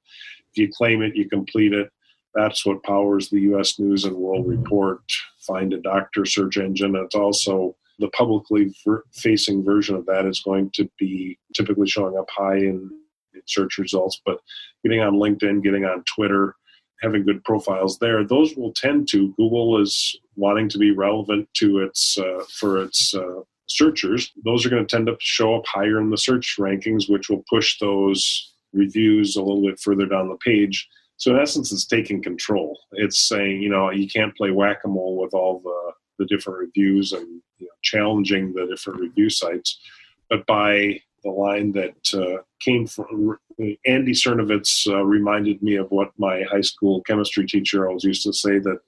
if 0.53 0.59
you 0.59 0.71
claim 0.73 1.03
it, 1.03 1.17
you 1.17 1.29
complete 1.29 1.73
it 1.73 1.91
that's 2.35 2.67
what 2.67 2.83
powers 2.83 3.29
the 3.29 3.41
U.S. 3.43 3.79
News 3.79 4.05
and 4.05 4.17
World 4.17 4.47
Report, 4.47 5.01
Find 5.47 5.73
a 5.73 5.81
Doctor 5.81 6.25
search 6.25 6.57
engine. 6.57 6.97
It's 6.97 7.15
also 7.15 7.77
the 7.99 8.09
publicly 8.09 8.75
ver- 8.85 9.05
facing 9.13 9.65
version 9.65 9.95
of 9.95 10.07
that 10.07 10.27
is 10.27 10.41
going 10.41 10.71
to 10.75 10.89
be 10.99 11.39
typically 11.55 11.89
showing 11.89 12.17
up 12.19 12.29
high 12.31 12.57
in, 12.57 12.91
in 13.35 13.43
search 13.47 13.79
results, 13.79 14.21
but 14.27 14.39
getting 14.83 15.01
on 15.01 15.15
LinkedIn, 15.15 15.63
getting 15.63 15.85
on 15.85 16.03
Twitter, 16.05 16.57
having 17.01 17.25
good 17.25 17.45
profiles 17.45 17.99
there, 17.99 18.25
those 18.25 18.57
will 18.57 18.73
tend 18.73 19.09
to. 19.09 19.33
Google 19.37 19.81
is 19.81 20.19
wanting 20.35 20.69
to 20.71 20.79
be 20.79 20.91
relevant 20.91 21.49
to 21.55 21.79
its 21.81 22.19
uh, 22.19 22.43
for 22.59 22.83
its 22.83 23.15
uh, 23.15 23.43
searchers. 23.69 24.33
Those 24.45 24.67
are 24.67 24.71
going 24.71 24.85
to 24.85 24.97
tend 24.97 25.07
to 25.07 25.17
show 25.21 25.55
up 25.55 25.67
higher 25.67 26.01
in 26.01 26.11
the 26.11 26.19
search 26.19 26.57
rankings, 26.59 27.09
which 27.09 27.29
will 27.29 27.45
push 27.49 27.79
those 27.79 28.53
reviews 28.73 29.37
a 29.37 29.43
little 29.43 29.63
bit 29.63 29.79
further 29.79 30.07
down 30.07 30.29
the 30.29 30.37
page 30.45 30.89
so 31.17 31.31
in 31.31 31.41
essence, 31.41 31.73
it's 31.73 31.87
taking 31.87 32.23
control. 32.23 32.79
It's 32.93 33.29
saying, 33.29 33.63
you 33.63 33.69
know, 33.69 33.91
you 33.91 34.09
can't 34.09 34.37
play 34.37 34.51
whack-a-mole 34.51 35.17
with 35.17 35.33
all 35.33 35.61
the, 35.61 35.93
the 36.19 36.27
different 36.27 36.59
reviews 36.59 37.13
and 37.13 37.41
you 37.59 37.67
know, 37.67 37.73
challenging 37.83 38.53
the 38.53 38.67
different 38.67 39.01
review 39.01 39.31
sites. 39.31 39.79
But 40.29 40.45
by 40.47 41.01
the 41.23 41.31
line 41.31 41.73
that 41.73 41.95
uh, 42.15 42.43
came 42.61 42.87
from 42.87 43.39
Andy 43.87 44.13
Sernovitz 44.13 44.87
uh, 44.89 45.05
reminded 45.05 45.63
me 45.63 45.77
of 45.77 45.91
what 45.91 46.11
my 46.19 46.43
high 46.51 46.61
school 46.61 47.03
chemistry 47.03 47.47
teacher 47.47 47.87
always 47.87 48.05
used 48.05 48.25
to 48.25 48.33
say 48.33 48.59
that 48.59 48.81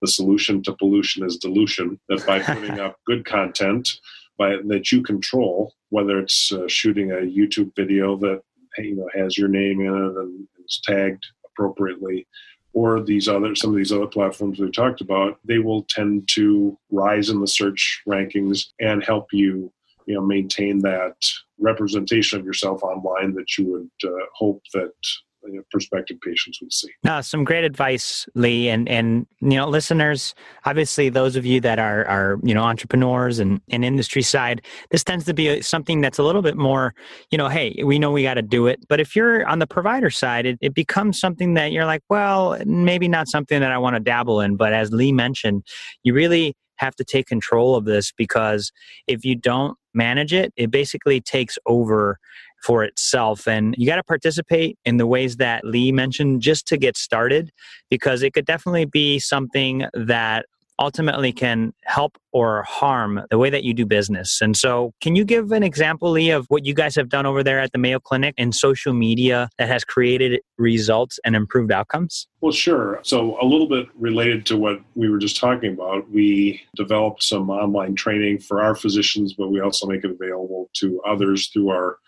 the 0.00 0.08
solution 0.08 0.62
to 0.62 0.72
pollution 0.72 1.24
is 1.24 1.36
dilution. 1.36 2.00
That 2.08 2.26
by 2.26 2.40
putting 2.42 2.80
up 2.80 2.96
good 3.06 3.24
content, 3.24 3.88
by 4.38 4.56
that 4.66 4.90
you 4.90 5.02
control, 5.02 5.74
whether 5.90 6.18
it's 6.18 6.50
uh, 6.50 6.66
shooting 6.66 7.12
a 7.12 7.16
YouTube 7.16 7.74
video 7.76 8.16
that 8.16 8.42
you 8.78 8.96
know 8.96 9.08
has 9.14 9.36
your 9.38 9.48
name 9.48 9.80
in 9.80 9.86
it 9.86 10.16
and 10.16 10.48
is 10.64 10.80
tagged 10.82 11.24
appropriately 11.54 12.26
or 12.72 13.00
these 13.02 13.28
other 13.28 13.54
some 13.54 13.70
of 13.70 13.76
these 13.76 13.92
other 13.92 14.06
platforms 14.06 14.58
we 14.58 14.70
talked 14.70 15.00
about 15.00 15.38
they 15.44 15.58
will 15.58 15.84
tend 15.88 16.28
to 16.28 16.76
rise 16.90 17.30
in 17.30 17.40
the 17.40 17.46
search 17.46 18.02
rankings 18.06 18.66
and 18.80 19.04
help 19.04 19.28
you 19.32 19.72
you 20.06 20.14
know 20.14 20.20
maintain 20.20 20.80
that 20.80 21.16
representation 21.58 22.38
of 22.38 22.44
yourself 22.44 22.82
online 22.82 23.32
that 23.34 23.56
you 23.56 23.66
would 23.66 24.10
uh, 24.10 24.26
hope 24.34 24.62
that 24.74 24.92
you 25.46 25.56
know, 25.56 25.62
prospective 25.70 26.20
patients 26.20 26.60
would 26.60 26.72
see. 26.72 26.88
No, 27.02 27.20
some 27.20 27.44
great 27.44 27.64
advice, 27.64 28.26
Lee, 28.34 28.68
and 28.68 28.88
and 28.88 29.26
you 29.40 29.56
know, 29.56 29.68
listeners. 29.68 30.34
Obviously, 30.64 31.08
those 31.08 31.36
of 31.36 31.44
you 31.44 31.60
that 31.60 31.78
are 31.78 32.04
are 32.06 32.38
you 32.42 32.54
know 32.54 32.62
entrepreneurs 32.62 33.38
and, 33.38 33.60
and 33.70 33.84
industry 33.84 34.22
side, 34.22 34.62
this 34.90 35.04
tends 35.04 35.24
to 35.26 35.34
be 35.34 35.60
something 35.62 36.00
that's 36.00 36.18
a 36.18 36.22
little 36.22 36.42
bit 36.42 36.56
more, 36.56 36.94
you 37.30 37.38
know, 37.38 37.48
hey, 37.48 37.82
we 37.84 37.98
know 37.98 38.10
we 38.10 38.22
got 38.22 38.34
to 38.34 38.42
do 38.42 38.66
it. 38.66 38.80
But 38.88 39.00
if 39.00 39.14
you're 39.14 39.46
on 39.46 39.58
the 39.58 39.66
provider 39.66 40.10
side, 40.10 40.46
it, 40.46 40.58
it 40.60 40.74
becomes 40.74 41.18
something 41.18 41.54
that 41.54 41.72
you're 41.72 41.86
like, 41.86 42.02
well, 42.08 42.58
maybe 42.64 43.08
not 43.08 43.28
something 43.28 43.60
that 43.60 43.72
I 43.72 43.78
want 43.78 43.96
to 43.96 44.00
dabble 44.00 44.40
in. 44.40 44.56
But 44.56 44.72
as 44.72 44.92
Lee 44.92 45.12
mentioned, 45.12 45.64
you 46.02 46.14
really 46.14 46.54
have 46.76 46.96
to 46.96 47.04
take 47.04 47.26
control 47.26 47.76
of 47.76 47.84
this 47.84 48.12
because 48.12 48.72
if 49.06 49.24
you 49.24 49.36
don't 49.36 49.76
manage 49.94 50.32
it, 50.32 50.52
it 50.56 50.70
basically 50.70 51.20
takes 51.20 51.58
over 51.66 52.18
for 52.64 52.82
itself. 52.82 53.46
And 53.46 53.74
you 53.76 53.86
got 53.86 53.96
to 53.96 54.02
participate 54.02 54.78
in 54.84 54.96
the 54.96 55.06
ways 55.06 55.36
that 55.36 55.64
Lee 55.64 55.92
mentioned 55.92 56.40
just 56.40 56.66
to 56.68 56.76
get 56.76 56.96
started, 56.96 57.50
because 57.90 58.22
it 58.22 58.32
could 58.32 58.46
definitely 58.46 58.86
be 58.86 59.18
something 59.18 59.84
that 59.92 60.46
ultimately 60.78 61.32
can 61.32 61.72
help 61.84 62.18
or 62.32 62.62
harm 62.64 63.22
the 63.30 63.38
way 63.38 63.50
that 63.50 63.62
you 63.64 63.72
do 63.74 63.86
business. 63.86 64.40
And 64.40 64.56
so, 64.56 64.92
can 65.00 65.14
you 65.14 65.24
give 65.24 65.52
an 65.52 65.62
example, 65.62 66.10
Lee, 66.10 66.30
of 66.30 66.46
what 66.48 66.66
you 66.66 66.74
guys 66.74 66.96
have 66.96 67.08
done 67.08 67.26
over 67.26 67.42
there 67.42 67.60
at 67.60 67.72
the 67.72 67.78
Mayo 67.78 68.00
Clinic 68.00 68.34
in 68.36 68.52
social 68.52 68.92
media 68.92 69.48
that 69.58 69.68
has 69.68 69.84
created 69.84 70.40
results 70.58 71.18
and 71.24 71.36
improved 71.36 71.70
outcomes? 71.70 72.26
Well, 72.40 72.52
sure. 72.52 73.00
So, 73.02 73.38
a 73.40 73.46
little 73.46 73.68
bit 73.68 73.86
related 73.94 74.46
to 74.46 74.56
what 74.56 74.80
we 74.94 75.08
were 75.08 75.18
just 75.18 75.36
talking 75.36 75.74
about, 75.74 76.10
we 76.10 76.62
developed 76.76 77.22
some 77.22 77.50
online 77.50 77.94
training 77.94 78.40
for 78.40 78.62
our 78.62 78.74
physicians, 78.74 79.34
but 79.34 79.48
we 79.48 79.60
also 79.60 79.86
make 79.86 80.04
it 80.04 80.10
available 80.10 80.70
to 80.74 81.00
others 81.06 81.48
through 81.48 81.70
our 81.70 81.98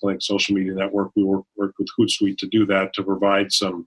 Clinic 0.00 0.22
social 0.22 0.54
media 0.54 0.74
network. 0.74 1.10
We 1.16 1.24
work, 1.24 1.44
work 1.56 1.74
with 1.78 1.88
Hootsuite 1.98 2.38
to 2.38 2.46
do 2.46 2.66
that 2.66 2.92
to 2.94 3.02
provide 3.02 3.52
some 3.52 3.86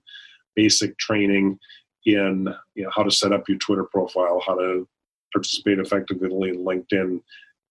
basic 0.56 0.96
training 0.98 1.58
in 2.06 2.54
you 2.74 2.84
know, 2.84 2.90
how 2.94 3.02
to 3.02 3.10
set 3.10 3.32
up 3.32 3.48
your 3.48 3.58
Twitter 3.58 3.84
profile, 3.84 4.42
how 4.46 4.54
to 4.54 4.86
participate 5.32 5.78
effectively 5.78 6.50
in 6.50 6.64
LinkedIn 6.64 7.20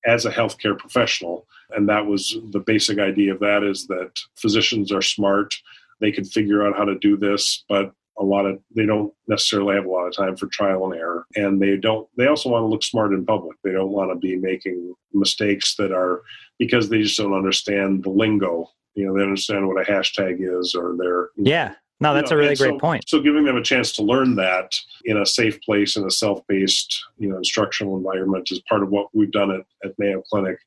as 0.05 0.25
a 0.25 0.31
healthcare 0.31 0.77
professional. 0.77 1.47
And 1.69 1.87
that 1.89 2.05
was 2.05 2.37
the 2.51 2.59
basic 2.59 2.99
idea 2.99 3.33
of 3.33 3.39
that 3.39 3.63
is 3.63 3.87
that 3.87 4.11
physicians 4.35 4.91
are 4.91 5.01
smart. 5.01 5.53
They 6.01 6.11
can 6.11 6.25
figure 6.25 6.67
out 6.67 6.75
how 6.75 6.83
to 6.85 6.99
do 6.99 7.15
this, 7.15 7.63
but 7.69 7.93
a 8.17 8.23
lot 8.23 8.45
of 8.45 8.59
they 8.75 8.85
don't 8.85 9.11
necessarily 9.27 9.75
have 9.75 9.85
a 9.85 9.89
lot 9.89 10.05
of 10.05 10.15
time 10.15 10.35
for 10.35 10.47
trial 10.47 10.85
and 10.85 10.99
error. 10.99 11.25
And 11.35 11.61
they 11.61 11.77
don't 11.77 12.07
they 12.17 12.27
also 12.27 12.49
want 12.49 12.63
to 12.63 12.67
look 12.67 12.83
smart 12.83 13.13
in 13.13 13.25
public. 13.25 13.57
They 13.63 13.71
don't 13.71 13.91
want 13.91 14.11
to 14.11 14.15
be 14.15 14.35
making 14.35 14.93
mistakes 15.13 15.75
that 15.75 15.91
are 15.91 16.21
because 16.59 16.89
they 16.89 17.01
just 17.01 17.17
don't 17.17 17.33
understand 17.33 18.03
the 18.03 18.09
lingo. 18.09 18.69
You 18.95 19.07
know 19.07 19.15
they 19.15 19.23
understand 19.23 19.67
what 19.67 19.81
a 19.81 19.91
hashtag 19.91 20.37
is 20.39 20.75
or 20.75 20.95
they're 20.97 21.29
yeah. 21.37 21.75
No, 21.99 22.13
that's 22.13 22.31
you 22.31 22.35
know, 22.35 22.41
a 22.41 22.43
really 22.43 22.55
great 22.55 22.73
so, 22.73 22.79
point. 22.79 23.03
So 23.07 23.21
giving 23.21 23.45
them 23.45 23.55
a 23.55 23.63
chance 23.63 23.93
to 23.93 24.03
learn 24.03 24.35
that 24.35 24.75
in 25.05 25.17
a 25.17 25.25
safe 25.25 25.61
place 25.61 25.95
in 25.95 26.03
a 26.05 26.11
self-paced, 26.11 27.01
you 27.17 27.29
know, 27.29 27.37
instructional 27.37 27.95
environment 27.95 28.49
is 28.51 28.61
part 28.67 28.83
of 28.83 28.89
what 28.89 29.07
we've 29.13 29.31
done 29.31 29.51
at, 29.51 29.61
at 29.85 29.97
Mayo 29.97 30.21
Clinic. 30.29 30.57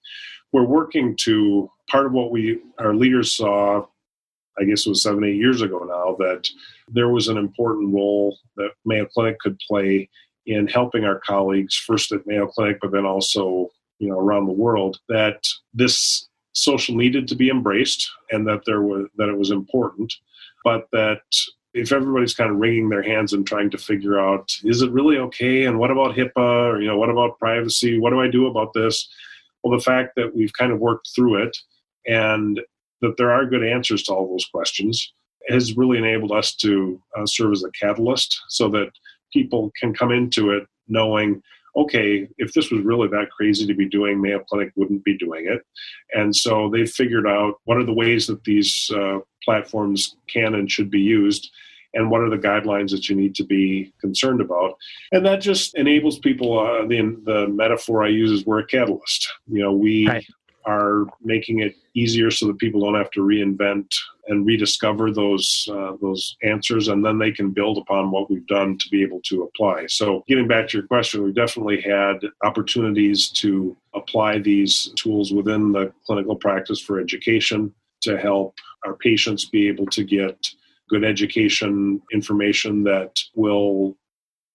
We're 0.53 0.65
working 0.65 1.15
to 1.25 1.71
part 1.91 2.07
of 2.07 2.13
what 2.13 2.31
we 2.31 2.61
our 2.79 2.95
leaders 2.95 3.37
saw, 3.37 3.85
I 4.59 4.65
guess 4.65 4.87
it 4.87 4.89
was 4.89 5.03
seven, 5.03 5.25
eight 5.25 5.37
years 5.37 5.61
ago 5.61 5.81
now, 5.81 6.17
that 6.25 6.49
there 6.89 7.09
was 7.09 7.29
an 7.29 7.37
important 7.37 7.95
role 7.95 8.39
that 8.57 8.71
Mayo 8.85 9.07
Clinic 9.07 9.39
could 9.41 9.59
play 9.69 10.09
in 10.47 10.67
helping 10.69 11.05
our 11.05 11.19
colleagues 11.21 11.75
first 11.75 12.13
at 12.13 12.27
Mayo 12.27 12.47
Clinic, 12.47 12.79
but 12.81 12.93
then 12.93 13.05
also, 13.05 13.69
you 13.99 14.09
know, 14.09 14.19
around 14.19 14.47
the 14.47 14.53
world, 14.53 15.01
that 15.09 15.45
this 15.75 16.29
social 16.53 16.95
needed 16.97 17.29
to 17.29 17.35
be 17.35 17.51
embraced 17.51 18.11
and 18.31 18.47
that 18.47 18.63
there 18.65 18.81
was 18.81 19.07
that 19.19 19.29
it 19.29 19.37
was 19.37 19.51
important 19.51 20.15
but 20.65 20.89
that 20.91 21.21
if 21.75 21.93
everybody's 21.93 22.35
kind 22.35 22.51
of 22.51 22.57
wringing 22.57 22.89
their 22.89 23.03
hands 23.03 23.33
and 23.33 23.47
trying 23.47 23.71
to 23.71 23.79
figure 23.79 24.19
out 24.19 24.51
is 24.65 24.83
it 24.83 24.91
really 24.91 25.19
okay? 25.19 25.67
And 25.67 25.79
what 25.79 25.91
about 25.91 26.17
HIPAA? 26.17 26.73
Or 26.73 26.81
you 26.81 26.89
know 26.89 26.97
what 26.97 27.11
about 27.11 27.39
privacy? 27.39 28.01
What 28.01 28.11
do 28.11 28.21
I 28.21 28.29
do 28.29 28.47
about 28.47 28.73
this? 28.73 29.09
Well 29.63 29.77
the 29.77 29.85
fact 29.85 30.17
that 30.17 30.35
we've 30.35 30.53
kind 30.55 30.73
of 30.73 30.81
worked 30.81 31.11
through 31.15 31.43
it 31.43 31.57
and 32.07 32.61
that 33.03 33.17
there 33.19 33.31
are 33.31 33.47
good 33.47 33.63
answers 33.63 34.03
to 34.05 34.13
all 34.15 34.29
those 34.29 34.47
questions 34.47 35.13
has 35.49 35.77
really 35.77 35.99
enabled 35.99 36.33
us 36.33 36.55
to 36.57 37.01
uh, 37.17 37.27
serve 37.27 37.53
as 37.53 37.65
a 37.65 37.71
catalyst 37.71 38.41
so 38.49 38.69
that 38.69 38.91
people 39.33 39.73
can 39.79 39.95
come 39.95 40.13
into 40.13 40.51
it 40.51 40.65
knowing 40.89 41.43
okay, 41.77 42.27
if 42.39 42.55
this 42.55 42.71
was 42.71 42.83
really 42.83 43.09
that 43.09 43.31
crazy 43.31 43.67
to 43.67 43.75
be 43.75 43.87
doing, 43.87 44.21
Mayo 44.21 44.43
Clinic 44.49 44.73
wouldn't 44.77 45.05
be 45.05 45.17
doing 45.19 45.47
it. 45.47 45.63
And 46.15 46.35
so 46.35 46.71
they've 46.71 46.91
figured 46.91 47.27
out 47.27 47.57
what 47.65 47.77
are 47.77 47.85
the 47.85 47.93
ways 47.93 48.27
that 48.29 48.43
these 48.45 48.91
uh, 48.97 49.19
platforms 49.45 50.17
can 50.27 50.55
and 50.55 50.71
should 50.71 50.91
be 50.91 51.01
used 51.01 51.51
and 51.93 52.11
what 52.11 52.23
are 52.23 52.31
the 52.31 52.39
guidelines 52.39 52.91
that 52.91 53.09
you 53.09 53.15
need 53.15 53.35
to 53.35 53.45
be 53.45 53.93
concerned 54.01 54.41
about. 54.41 54.77
And 55.13 55.25
that 55.27 55.41
just 55.41 55.75
enables 55.77 56.19
people 56.19 56.59
uh, 56.59 56.87
the, 56.87 57.21
the 57.25 57.49
metaphor 57.49 58.05
i 58.05 58.09
use 58.09 58.31
is 58.31 58.47
we're 58.47 58.61
a 58.61 58.67
catalyst. 58.67 59.29
You 59.47 59.63
know 59.63 59.73
we 59.73 60.09
right 60.09 60.25
are 60.67 61.07
making 61.23 61.61
it 61.61 61.77
easier 61.95 62.31
so 62.31 62.47
that 62.47 62.59
people 62.59 62.81
don't 62.81 62.97
have 62.97 63.11
to 63.13 63.21
reinvent 63.21 63.87
and 64.29 64.45
rediscover 64.45 65.13
those 65.13 65.69
uh, 65.73 65.93
those 66.01 66.37
answers, 66.43 66.89
and 66.89 67.05
then 67.05 67.19
they 67.19 67.31
can 67.31 67.51
build 67.51 67.79
upon 67.79 68.11
what 68.11 68.29
we've 68.31 68.47
done 68.47 68.77
to 68.79 68.89
be 68.91 69.03
able 69.03 69.21
to 69.27 69.45
apply. 69.45 69.87
So, 69.87 70.25
getting 70.27 70.49
back 70.49 70.69
to 70.69 70.79
your 70.79 70.87
question, 70.87 71.23
we've 71.23 71.35
definitely 71.35 71.81
had 71.81 72.17
opportunities 72.45 73.29
to 73.31 73.77
apply 73.95 74.39
these 74.39 74.91
tools 74.97 75.33
within 75.33 75.73
the 75.73 75.93
clinical 76.05 76.37
practice 76.37 76.81
for 76.81 77.01
education 77.01 77.73
to 78.03 78.19
help 78.19 78.55
our 78.85 78.95
patients 78.95 79.47
be 79.47 79.69
able 79.69 79.87
to 79.87 80.05
get 80.05 80.49
good 80.89 81.05
education 81.05 82.01
information 82.13 82.83
that 82.85 83.11
will 83.35 83.97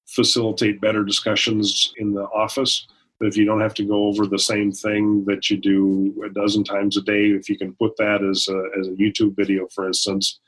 facilitate 0.07 0.81
better 0.81 1.03
discussions 1.03 1.93
in 1.97 2.13
the 2.13 2.23
office 2.23 2.87
if 3.25 3.37
you 3.37 3.45
don't 3.45 3.61
have 3.61 3.73
to 3.75 3.85
go 3.85 4.05
over 4.05 4.25
the 4.25 4.39
same 4.39 4.71
thing 4.71 5.25
that 5.25 5.49
you 5.49 5.57
do 5.57 6.23
a 6.25 6.29
dozen 6.29 6.63
times 6.63 6.97
a 6.97 7.01
day, 7.01 7.29
if 7.29 7.49
you 7.49 7.57
can 7.57 7.73
put 7.75 7.95
that 7.97 8.23
as 8.23 8.47
a, 8.49 8.79
as 8.79 8.87
a 8.87 8.91
YouTube 8.91 9.35
video, 9.35 9.67
for 9.73 9.87
instance, 9.87 10.39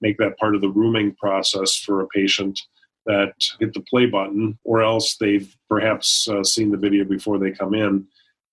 make 0.00 0.18
that 0.18 0.38
part 0.38 0.54
of 0.54 0.60
the 0.60 0.68
rooming 0.68 1.14
process 1.16 1.76
for 1.76 2.00
a 2.00 2.08
patient 2.08 2.60
that 3.06 3.32
hit 3.58 3.72
the 3.72 3.80
play 3.80 4.06
button, 4.06 4.58
or 4.64 4.82
else 4.82 5.16
they've 5.16 5.56
perhaps 5.68 6.28
uh, 6.28 6.44
seen 6.44 6.70
the 6.70 6.76
video 6.76 7.04
before 7.04 7.38
they 7.38 7.50
come 7.50 7.74
in. 7.74 8.06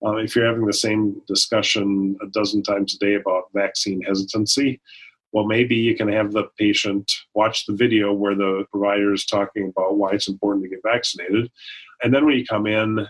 Uh, 0.04 0.16
if 0.16 0.34
you're 0.34 0.46
having 0.46 0.66
the 0.66 0.72
same 0.72 1.20
discussion 1.26 2.16
a 2.22 2.26
dozen 2.28 2.62
times 2.62 2.94
a 2.94 3.04
day 3.04 3.14
about 3.14 3.44
vaccine 3.52 4.00
hesitancy, 4.02 4.80
well, 5.32 5.44
maybe 5.44 5.76
you 5.76 5.94
can 5.94 6.08
have 6.08 6.32
the 6.32 6.44
patient 6.56 7.10
watch 7.34 7.66
the 7.66 7.74
video 7.74 8.12
where 8.12 8.34
the 8.34 8.64
provider 8.70 9.12
is 9.12 9.26
talking 9.26 9.68
about 9.68 9.98
why 9.98 10.12
it's 10.12 10.28
important 10.28 10.64
to 10.64 10.70
get 10.70 10.80
vaccinated. 10.82 11.50
And 12.02 12.14
then 12.14 12.24
when 12.24 12.38
you 12.38 12.46
come 12.46 12.66
in 12.66 13.06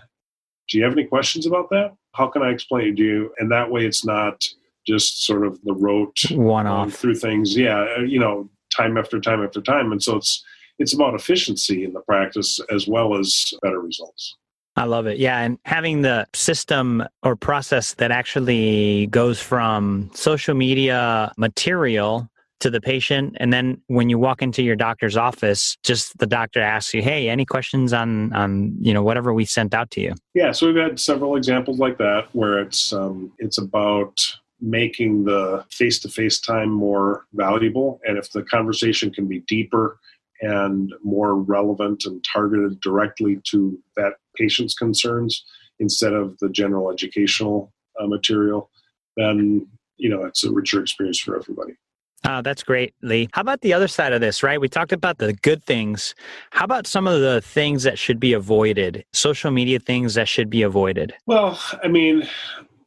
do 0.68 0.78
you 0.78 0.84
have 0.84 0.92
any 0.92 1.04
questions 1.04 1.46
about 1.46 1.70
that? 1.70 1.94
How 2.14 2.28
can 2.28 2.42
I 2.42 2.50
explain 2.50 2.88
it 2.88 2.96
to 2.96 3.02
you? 3.02 3.34
And 3.38 3.50
that 3.50 3.70
way 3.70 3.86
it's 3.86 4.04
not 4.04 4.44
just 4.86 5.24
sort 5.24 5.46
of 5.46 5.60
the 5.62 5.74
rote 5.74 6.18
one 6.30 6.66
off 6.66 6.94
through 6.94 7.16
things. 7.16 7.56
Yeah, 7.56 7.86
uh, 7.98 8.02
you 8.02 8.18
know, 8.18 8.48
time 8.74 8.96
after 8.96 9.20
time 9.20 9.44
after 9.44 9.60
time. 9.60 9.92
And 9.92 10.02
so 10.02 10.16
it's 10.16 10.44
it's 10.78 10.94
about 10.94 11.14
efficiency 11.14 11.84
in 11.84 11.92
the 11.92 12.00
practice 12.00 12.60
as 12.70 12.86
well 12.86 13.18
as 13.18 13.52
better 13.62 13.80
results. 13.80 14.36
I 14.76 14.84
love 14.84 15.08
it. 15.08 15.18
Yeah. 15.18 15.40
And 15.40 15.58
having 15.64 16.02
the 16.02 16.28
system 16.34 17.02
or 17.24 17.34
process 17.34 17.94
that 17.94 18.12
actually 18.12 19.08
goes 19.08 19.40
from 19.40 20.08
social 20.14 20.54
media 20.54 21.32
material 21.36 22.30
to 22.60 22.70
the 22.70 22.80
patient. 22.80 23.36
And 23.40 23.52
then 23.52 23.80
when 23.86 24.08
you 24.10 24.18
walk 24.18 24.42
into 24.42 24.62
your 24.62 24.76
doctor's 24.76 25.16
office 25.16 25.76
just 25.84 26.18
the 26.18 26.26
doctor 26.26 26.60
asks 26.60 26.92
you 26.94 27.02
hey 27.02 27.28
any 27.28 27.44
questions 27.44 27.92
on 27.92 28.32
on 28.32 28.74
you 28.80 28.92
know 28.92 29.02
whatever 29.02 29.32
we 29.32 29.44
sent 29.44 29.74
out 29.74 29.90
to 29.92 30.00
you? 30.00 30.14
Yeah 30.34 30.52
so 30.52 30.66
we've 30.66 30.76
had 30.76 30.98
several 30.98 31.36
examples 31.36 31.78
like 31.78 31.98
that 31.98 32.28
where 32.32 32.60
it's 32.60 32.92
um, 32.92 33.32
it's 33.38 33.58
about 33.58 34.18
making 34.60 35.24
the 35.24 35.64
face-to-face 35.70 36.40
time 36.40 36.68
more 36.68 37.24
valuable. 37.32 38.00
And 38.04 38.18
if 38.18 38.32
the 38.32 38.42
conversation 38.42 39.12
can 39.12 39.28
be 39.28 39.38
deeper 39.46 40.00
and 40.40 40.92
more 41.04 41.36
relevant 41.36 42.04
and 42.06 42.24
targeted 42.24 42.80
directly 42.80 43.40
to 43.50 43.78
that 43.96 44.14
patient's 44.36 44.74
concerns 44.74 45.44
instead 45.78 46.12
of 46.12 46.36
the 46.38 46.48
general 46.48 46.90
educational 46.90 47.72
uh, 48.00 48.06
material 48.06 48.70
then 49.16 49.66
you 49.96 50.08
know 50.08 50.24
it's 50.24 50.44
a 50.44 50.50
richer 50.50 50.80
experience 50.80 51.18
for 51.18 51.36
everybody 51.36 51.74
Oh, 52.24 52.42
that's 52.42 52.62
great, 52.62 52.94
Lee. 53.02 53.28
How 53.32 53.42
about 53.42 53.60
the 53.60 53.72
other 53.72 53.88
side 53.88 54.12
of 54.12 54.20
this, 54.20 54.42
right? 54.42 54.60
We 54.60 54.68
talked 54.68 54.92
about 54.92 55.18
the 55.18 55.32
good 55.34 55.64
things. 55.64 56.14
How 56.50 56.64
about 56.64 56.86
some 56.86 57.06
of 57.06 57.20
the 57.20 57.40
things 57.40 57.84
that 57.84 57.98
should 57.98 58.18
be 58.18 58.32
avoided, 58.32 59.04
social 59.12 59.50
media 59.50 59.78
things 59.78 60.14
that 60.14 60.28
should 60.28 60.50
be 60.50 60.62
avoided? 60.62 61.14
Well, 61.26 61.60
I 61.82 61.88
mean, 61.88 62.28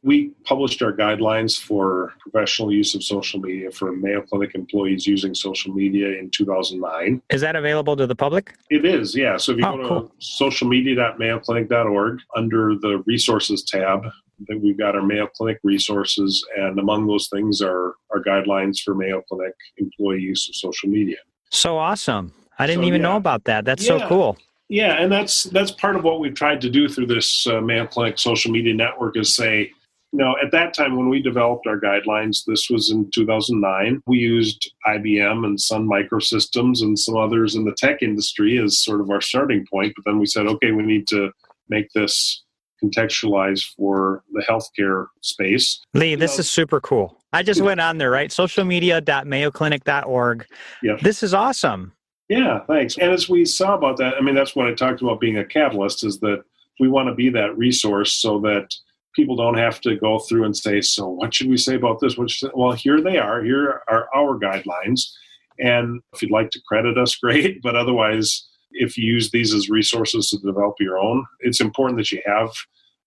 we 0.02 0.28
published 0.44 0.82
our 0.82 0.92
guidelines 0.92 1.60
for 1.60 2.12
professional 2.18 2.72
use 2.72 2.94
of 2.94 3.04
social 3.04 3.40
media 3.40 3.70
for 3.70 3.92
Mayo 3.92 4.22
Clinic 4.22 4.54
employees 4.54 5.06
using 5.06 5.34
social 5.34 5.72
media 5.72 6.18
in 6.18 6.28
2009. 6.30 7.22
Is 7.30 7.40
that 7.40 7.54
available 7.54 7.96
to 7.96 8.06
the 8.06 8.16
public? 8.16 8.54
It 8.68 8.84
is, 8.84 9.14
yeah. 9.14 9.36
So 9.36 9.52
if 9.52 9.58
you 9.58 9.64
oh, 9.66 9.76
go 9.76 10.00
to 10.00 10.10
socialmedia.mayoclinic.org 10.20 12.18
under 12.34 12.74
the 12.74 13.02
resources 13.06 13.62
tab, 13.62 14.06
that 14.48 14.60
we've 14.60 14.78
got 14.78 14.94
our 14.94 15.02
Mayo 15.02 15.26
Clinic 15.26 15.58
resources, 15.62 16.44
and 16.56 16.78
among 16.78 17.06
those 17.06 17.28
things 17.28 17.60
are 17.60 17.94
our 18.10 18.22
guidelines 18.22 18.80
for 18.80 18.94
Mayo 18.94 19.22
Clinic 19.28 19.54
employee 19.78 20.20
use 20.20 20.48
of 20.48 20.54
social 20.54 20.88
media. 20.88 21.18
So 21.50 21.78
awesome! 21.78 22.32
I 22.58 22.66
didn't 22.66 22.82
so, 22.82 22.88
even 22.88 23.00
yeah. 23.02 23.08
know 23.08 23.16
about 23.16 23.44
that. 23.44 23.64
That's 23.64 23.86
yeah. 23.86 23.98
so 23.98 24.08
cool. 24.08 24.38
Yeah, 24.68 25.02
and 25.02 25.12
that's 25.12 25.44
that's 25.44 25.70
part 25.70 25.96
of 25.96 26.04
what 26.04 26.20
we've 26.20 26.34
tried 26.34 26.60
to 26.62 26.70
do 26.70 26.88
through 26.88 27.06
this 27.06 27.46
uh, 27.46 27.60
Mayo 27.60 27.86
Clinic 27.86 28.18
social 28.18 28.50
media 28.50 28.72
network 28.72 29.18
is 29.18 29.36
say, 29.36 29.70
you 30.12 30.18
know, 30.18 30.34
at 30.42 30.50
that 30.52 30.74
time 30.74 30.96
when 30.96 31.08
we 31.08 31.22
developed 31.22 31.66
our 31.66 31.80
guidelines, 31.80 32.44
this 32.46 32.68
was 32.70 32.90
in 32.90 33.10
2009. 33.10 34.02
We 34.06 34.18
used 34.18 34.72
IBM 34.86 35.44
and 35.44 35.60
Sun 35.60 35.86
Microsystems 35.86 36.82
and 36.82 36.98
some 36.98 37.16
others 37.16 37.54
in 37.54 37.64
the 37.64 37.74
tech 37.76 38.02
industry 38.02 38.58
as 38.58 38.82
sort 38.82 39.00
of 39.00 39.10
our 39.10 39.20
starting 39.20 39.66
point. 39.70 39.94
But 39.96 40.04
then 40.04 40.18
we 40.18 40.26
said, 40.26 40.46
okay, 40.46 40.72
we 40.72 40.82
need 40.82 41.06
to 41.08 41.32
make 41.68 41.90
this 41.94 42.42
contextualized 42.82 43.74
for 43.76 44.22
the 44.32 44.42
healthcare 44.42 45.06
space. 45.20 45.80
Lee, 45.94 46.14
this 46.14 46.36
know, 46.36 46.40
is 46.40 46.50
super 46.50 46.80
cool. 46.80 47.18
I 47.32 47.42
just 47.42 47.62
went 47.62 47.80
on 47.80 47.98
there, 47.98 48.10
right? 48.10 48.30
Socialmedia.mayoclinic.org. 48.30 50.46
Yeah. 50.82 50.96
This 51.00 51.22
is 51.22 51.32
awesome. 51.32 51.92
Yeah, 52.28 52.60
thanks. 52.66 52.98
And 52.98 53.12
as 53.12 53.28
we 53.28 53.44
saw 53.44 53.74
about 53.74 53.98
that, 53.98 54.14
I 54.14 54.20
mean, 54.20 54.34
that's 54.34 54.56
what 54.56 54.66
I 54.66 54.74
talked 54.74 55.02
about 55.02 55.20
being 55.20 55.38
a 55.38 55.44
catalyst 55.44 56.04
is 56.04 56.18
that 56.20 56.42
we 56.80 56.88
want 56.88 57.08
to 57.08 57.14
be 57.14 57.28
that 57.30 57.56
resource 57.56 58.20
so 58.20 58.40
that 58.40 58.74
people 59.14 59.36
don't 59.36 59.58
have 59.58 59.80
to 59.82 59.96
go 59.96 60.18
through 60.18 60.44
and 60.44 60.56
say, 60.56 60.80
so 60.80 61.08
what 61.08 61.34
should 61.34 61.48
we 61.48 61.56
say 61.56 61.74
about 61.74 62.00
this? 62.00 62.16
Well, 62.54 62.72
here 62.72 63.00
they 63.00 63.18
are. 63.18 63.42
Here 63.42 63.82
are 63.88 64.08
our 64.14 64.38
guidelines. 64.38 65.10
And 65.58 66.00
if 66.12 66.22
you'd 66.22 66.30
like 66.30 66.50
to 66.50 66.60
credit 66.66 66.96
us, 66.96 67.16
great. 67.22 67.60
But 67.62 67.76
otherwise, 67.76 68.48
if 68.74 68.96
you 68.96 69.04
use 69.04 69.30
these 69.30 69.54
as 69.54 69.70
resources 69.70 70.28
to 70.30 70.38
develop 70.38 70.76
your 70.80 70.98
own, 70.98 71.24
it's 71.40 71.60
important 71.60 71.98
that 71.98 72.12
you 72.12 72.22
have 72.26 72.50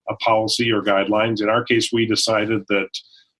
a 0.08 0.14
policy 0.16 0.70
or 0.70 0.82
guidelines. 0.82 1.42
In 1.42 1.48
our 1.48 1.64
case, 1.64 1.90
we 1.92 2.06
decided 2.06 2.64
that 2.68 2.88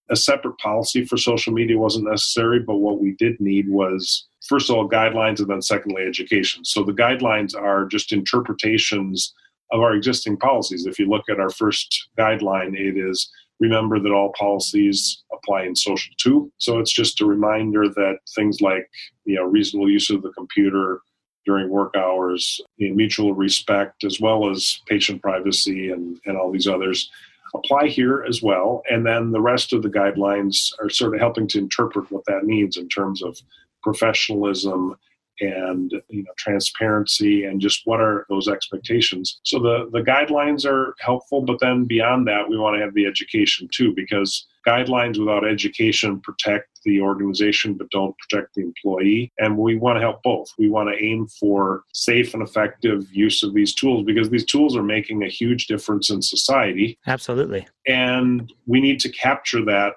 a 0.09 0.17
separate 0.17 0.59
policy 0.59 1.05
for 1.05 1.17
social 1.17 1.53
media 1.53 1.79
wasn't 1.79 2.09
necessary, 2.09 2.61
but 2.61 2.77
what 2.77 3.01
we 3.01 3.15
did 3.19 3.41
need 3.41 3.69
was, 3.69 4.27
first 4.49 4.71
of 4.71 4.77
all, 4.77 4.89
guidelines 4.89 5.41
and 5.41 5.49
then 5.49 5.63
secondly, 5.63 6.05
education. 6.05 6.65
So 6.65 6.85
the 6.85 6.93
guidelines 6.93 7.57
are 7.57 7.87
just 7.87 8.13
interpretations 8.13 9.35
of 9.73 9.81
our 9.81 9.95
existing 9.95 10.37
policies. 10.37 10.87
If 10.87 10.99
you 10.99 11.09
look 11.09 11.25
at 11.29 11.41
our 11.41 11.51
first 11.51 12.09
guideline, 12.17 12.79
it 12.79 12.97
is 12.97 13.29
remember 13.59 13.99
that 13.99 14.13
all 14.13 14.33
policies 14.39 15.23
apply 15.33 15.63
in 15.63 15.75
social 15.75 16.13
too. 16.19 16.53
So 16.59 16.79
it's 16.79 16.93
just 16.93 17.21
a 17.21 17.27
reminder 17.27 17.89
that 17.89 18.19
things 18.35 18.61
like 18.61 18.89
you 19.25 19.37
know 19.37 19.45
reasonable 19.45 19.91
use 19.91 20.11
of 20.11 20.23
the 20.23 20.33
computer 20.33 21.01
during 21.47 21.71
work 21.71 21.95
hours, 21.97 22.61
in 22.79 22.97
mutual 22.97 23.33
respect, 23.33 24.05
as 24.05 24.21
well 24.21 24.51
as 24.51 24.81
patient 24.87 25.23
privacy 25.23 25.91
and, 25.91 26.21
and 26.27 26.37
all 26.37 26.51
these 26.51 26.67
others 26.67 27.11
apply 27.55 27.87
here 27.87 28.25
as 28.29 28.43
well. 28.43 28.83
And 28.91 29.07
then 29.07 29.31
the 29.31 29.41
rest 29.41 29.73
of 29.73 29.83
the 29.83 29.89
guidelines 29.89 30.73
are 30.83 30.91
sort 30.91 31.15
of 31.15 31.21
helping 31.21 31.47
to 31.49 31.59
interpret 31.59 32.11
what 32.11 32.25
that 32.27 32.45
means 32.45 32.77
in 32.77 32.89
terms 32.89 33.23
of 33.23 33.39
professionalism 33.83 34.97
and 35.41 35.93
you 36.09 36.23
know 36.23 36.33
transparency 36.37 37.45
and 37.45 37.61
just 37.61 37.83
what 37.85 38.01
are 38.01 38.27
those 38.29 38.49
expectations. 38.49 39.41
So 39.43 39.59
the 39.59 39.89
the 39.93 40.01
guidelines 40.01 40.65
are 40.67 40.95
helpful 41.01 41.43
but 41.43 41.59
then 41.61 41.85
beyond 41.85 42.27
that 42.29 42.49
we 42.49 42.59
want 42.59 42.77
to 42.77 42.83
have 42.83 42.95
the 42.95 43.07
education 43.07 43.69
too 43.73 43.93
because 43.95 44.47
guidelines 44.67 45.19
without 45.19 45.47
education 45.47 46.21
protect 46.21 46.81
the 46.85 47.01
organization 47.01 47.75
but 47.75 47.91
don't 47.91 48.17
protect 48.19 48.55
the 48.55 48.63
employee. 48.63 49.33
And 49.39 49.57
we 49.57 49.77
want 49.77 49.97
to 49.97 50.01
help 50.01 50.23
both. 50.23 50.49
We 50.59 50.69
want 50.69 50.89
to 50.89 51.05
aim 51.05 51.29
for 51.29 51.85
safe 51.93 52.35
and 52.35 52.43
effective 52.43 53.07
use 53.13 53.43
of 53.43 53.55
these 53.55 53.75
tools 53.75 54.05
because 54.05 54.29
these 54.31 54.45
tools 54.45 54.77
are 54.77 54.83
making 54.83 55.23
a 55.23 55.29
huge 55.29 55.67
difference 55.67 56.11
in 56.11 56.21
society. 56.21 56.99
Absolutely. 57.07 57.67
And 57.87 58.53
we 58.67 58.81
need 58.81 59.01
to 59.01 59.09
capture 59.11 59.65
that 59.65 59.95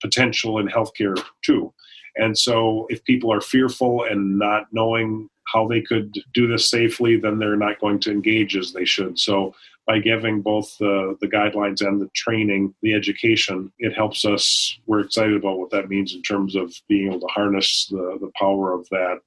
potential 0.00 0.58
in 0.58 0.68
healthcare 0.68 1.22
too 1.44 1.72
and 2.16 2.36
so, 2.36 2.86
if 2.88 3.04
people 3.04 3.32
are 3.32 3.40
fearful 3.40 4.04
and 4.04 4.38
not 4.38 4.66
knowing 4.72 5.28
how 5.52 5.68
they 5.68 5.80
could 5.80 6.14
do 6.34 6.48
this 6.48 6.70
safely, 6.70 7.16
then 7.16 7.38
they're 7.38 7.56
not 7.56 7.80
going 7.80 8.00
to 8.00 8.10
engage 8.10 8.56
as 8.56 8.72
they 8.72 8.84
should. 8.84 9.18
So, 9.18 9.54
by 9.86 10.00
giving 10.00 10.42
both 10.42 10.76
the, 10.78 11.16
the 11.20 11.28
guidelines 11.28 11.86
and 11.86 12.00
the 12.00 12.08
training, 12.14 12.74
the 12.82 12.94
education, 12.94 13.72
it 13.78 13.94
helps 13.94 14.24
us. 14.24 14.76
We're 14.86 15.00
excited 15.00 15.36
about 15.36 15.58
what 15.58 15.70
that 15.70 15.88
means 15.88 16.14
in 16.14 16.22
terms 16.22 16.56
of 16.56 16.74
being 16.88 17.08
able 17.08 17.20
to 17.20 17.32
harness 17.32 17.86
the, 17.90 18.18
the 18.20 18.32
power 18.36 18.72
of 18.72 18.88
that 18.90 19.20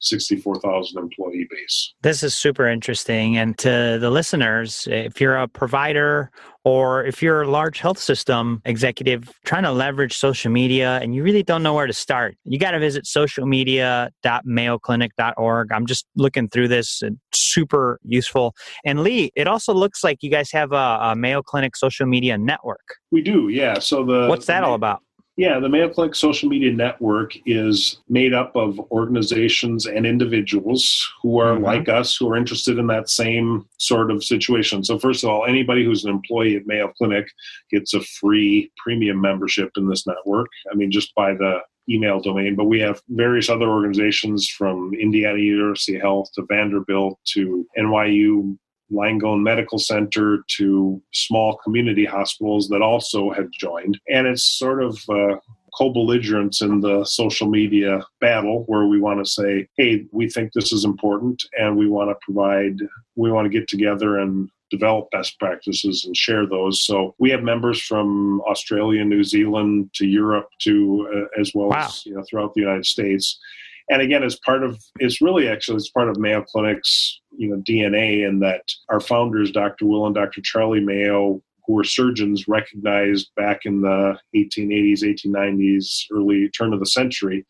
64,000 0.00 0.98
employee 0.98 1.46
base. 1.50 1.92
This 2.02 2.22
is 2.22 2.34
super 2.34 2.66
interesting. 2.66 3.36
And 3.36 3.58
to 3.58 3.98
the 4.00 4.08
listeners, 4.10 4.88
if 4.90 5.20
you're 5.20 5.36
a 5.36 5.46
provider 5.46 6.30
or 6.64 7.04
if 7.04 7.22
you're 7.22 7.42
a 7.42 7.50
large 7.50 7.78
health 7.78 7.98
system 7.98 8.62
executive 8.64 9.30
trying 9.44 9.62
to 9.62 9.70
leverage 9.72 10.16
social 10.16 10.50
media 10.50 10.98
and 11.02 11.14
you 11.14 11.22
really 11.22 11.42
don't 11.42 11.62
know 11.62 11.74
where 11.74 11.86
to 11.86 11.92
start, 11.92 12.36
you 12.44 12.58
got 12.58 12.70
to 12.72 12.78
visit 12.78 13.04
socialmedia.mayoclinic.org. 13.04 15.72
I'm 15.72 15.86
just 15.86 16.06
looking 16.16 16.48
through 16.48 16.68
this 16.68 17.02
super 17.32 17.98
useful. 18.04 18.54
And 18.84 19.02
Lee, 19.02 19.30
it 19.36 19.46
also 19.46 19.72
looks 19.72 20.04
like 20.04 20.18
you 20.22 20.30
guys 20.30 20.50
have 20.52 20.72
a, 20.72 20.98
a 21.02 21.16
Mayo 21.16 21.42
Clinic 21.42 21.76
social 21.76 22.06
media 22.06 22.38
network. 22.38 22.96
We 23.10 23.22
do, 23.22 23.48
yeah. 23.48 23.78
So 23.78 24.04
the 24.04 24.26
What's 24.26 24.46
that 24.46 24.60
the, 24.60 24.66
all 24.66 24.74
about? 24.74 25.00
Yeah, 25.40 25.58
the 25.58 25.70
Mayo 25.70 25.88
Clinic 25.88 26.14
Social 26.14 26.50
Media 26.50 26.70
Network 26.70 27.32
is 27.46 28.02
made 28.10 28.34
up 28.34 28.54
of 28.54 28.78
organizations 28.90 29.86
and 29.86 30.04
individuals 30.04 31.10
who 31.22 31.40
are 31.40 31.54
mm-hmm. 31.54 31.64
like 31.64 31.88
us, 31.88 32.14
who 32.14 32.30
are 32.30 32.36
interested 32.36 32.76
in 32.76 32.86
that 32.88 33.08
same 33.08 33.66
sort 33.78 34.10
of 34.10 34.22
situation. 34.22 34.84
So, 34.84 34.98
first 34.98 35.24
of 35.24 35.30
all, 35.30 35.46
anybody 35.46 35.82
who's 35.82 36.04
an 36.04 36.10
employee 36.10 36.56
at 36.56 36.66
Mayo 36.66 36.88
Clinic 36.88 37.26
gets 37.70 37.94
a 37.94 38.02
free 38.02 38.70
premium 38.76 39.18
membership 39.18 39.70
in 39.78 39.88
this 39.88 40.06
network. 40.06 40.48
I 40.70 40.74
mean, 40.74 40.90
just 40.90 41.14
by 41.14 41.32
the 41.32 41.60
email 41.88 42.20
domain, 42.20 42.54
but 42.54 42.66
we 42.66 42.78
have 42.80 43.00
various 43.08 43.48
other 43.48 43.70
organizations 43.70 44.46
from 44.46 44.92
Indiana 44.92 45.38
University 45.38 45.98
Health 45.98 46.28
to 46.34 46.44
Vanderbilt 46.50 47.18
to 47.28 47.66
NYU 47.78 48.58
Langone 48.92 49.42
Medical 49.42 49.78
Center 49.78 50.44
to 50.56 51.02
small 51.12 51.56
community 51.58 52.04
hospitals 52.04 52.68
that 52.68 52.82
also 52.82 53.30
have 53.30 53.50
joined. 53.50 54.00
And 54.08 54.26
it's 54.26 54.44
sort 54.44 54.82
of 54.82 54.98
uh, 55.08 55.36
co-belligerents 55.76 56.60
in 56.60 56.80
the 56.80 57.04
social 57.04 57.48
media 57.48 58.00
battle 58.20 58.64
where 58.66 58.86
we 58.86 59.00
want 59.00 59.24
to 59.24 59.30
say, 59.30 59.68
hey, 59.76 60.06
we 60.12 60.28
think 60.28 60.52
this 60.52 60.72
is 60.72 60.84
important 60.84 61.42
and 61.58 61.76
we 61.76 61.88
want 61.88 62.10
to 62.10 62.16
provide, 62.22 62.76
we 63.16 63.30
want 63.30 63.46
to 63.46 63.58
get 63.58 63.68
together 63.68 64.18
and 64.18 64.48
develop 64.70 65.10
best 65.10 65.38
practices 65.38 66.04
and 66.04 66.16
share 66.16 66.46
those. 66.46 66.84
So 66.84 67.14
we 67.18 67.30
have 67.30 67.42
members 67.42 67.80
from 67.80 68.40
Australia, 68.42 69.04
New 69.04 69.24
Zealand 69.24 69.90
to 69.94 70.06
Europe 70.06 70.48
to 70.60 71.08
uh, 71.14 71.40
as 71.40 71.52
well 71.54 71.68
wow. 71.68 71.86
as 71.86 72.06
you 72.06 72.14
know 72.14 72.24
throughout 72.28 72.54
the 72.54 72.60
United 72.60 72.86
States 72.86 73.38
and 73.90 74.00
again 74.00 74.22
as 74.22 74.38
part 74.46 74.62
of 74.62 74.80
it's 75.00 75.20
really 75.20 75.48
actually 75.48 75.76
it's 75.76 75.90
part 75.90 76.08
of 76.08 76.18
mayo 76.18 76.42
clinic's 76.42 77.20
you 77.36 77.48
know 77.48 77.60
dna 77.68 78.26
in 78.26 78.38
that 78.38 78.62
our 78.88 79.00
founders 79.00 79.50
dr 79.50 79.84
will 79.84 80.06
and 80.06 80.14
dr 80.14 80.40
charlie 80.42 80.80
mayo 80.80 81.42
who 81.66 81.74
were 81.74 81.84
surgeons 81.84 82.48
recognized 82.48 83.30
back 83.36 83.60
in 83.64 83.82
the 83.82 84.16
1880s 84.34 85.02
1890s 85.02 86.04
early 86.12 86.48
turn 86.50 86.72
of 86.72 86.80
the 86.80 86.86
century 86.86 87.44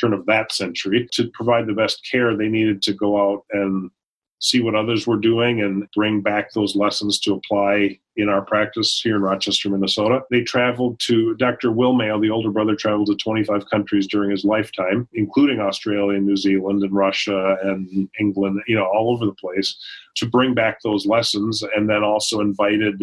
turn 0.00 0.12
of 0.12 0.26
that 0.26 0.52
century 0.52 1.08
to 1.12 1.30
provide 1.32 1.66
the 1.66 1.72
best 1.72 2.06
care 2.10 2.36
they 2.36 2.48
needed 2.48 2.82
to 2.82 2.92
go 2.92 3.32
out 3.32 3.44
and 3.52 3.90
see 4.44 4.60
what 4.60 4.74
others 4.74 5.06
were 5.06 5.16
doing 5.16 5.62
and 5.62 5.88
bring 5.94 6.20
back 6.20 6.52
those 6.52 6.76
lessons 6.76 7.18
to 7.18 7.32
apply 7.32 7.98
in 8.16 8.28
our 8.28 8.42
practice 8.42 9.00
here 9.02 9.16
in 9.16 9.22
Rochester, 9.22 9.70
Minnesota. 9.70 10.20
They 10.30 10.42
traveled 10.42 11.00
to, 11.06 11.34
Dr. 11.36 11.72
Will 11.72 11.94
Mayo, 11.94 12.20
the 12.20 12.28
older 12.28 12.50
brother, 12.50 12.76
traveled 12.76 13.06
to 13.06 13.16
25 13.16 13.70
countries 13.70 14.06
during 14.06 14.30
his 14.30 14.44
lifetime, 14.44 15.08
including 15.14 15.60
Australia, 15.60 16.20
New 16.20 16.36
Zealand, 16.36 16.82
and 16.82 16.92
Russia, 16.92 17.56
and 17.62 18.06
England, 18.20 18.60
you 18.66 18.76
know, 18.76 18.84
all 18.84 19.14
over 19.14 19.24
the 19.24 19.32
place, 19.32 19.74
to 20.16 20.28
bring 20.28 20.52
back 20.52 20.82
those 20.82 21.06
lessons 21.06 21.62
and 21.74 21.88
then 21.88 22.04
also 22.04 22.40
invited 22.40 23.02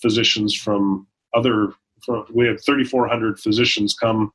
physicians 0.00 0.54
from 0.54 1.06
other, 1.34 1.74
from, 2.02 2.24
we 2.32 2.46
had 2.46 2.64
3,400 2.64 3.38
physicians 3.38 3.94
come 3.94 4.32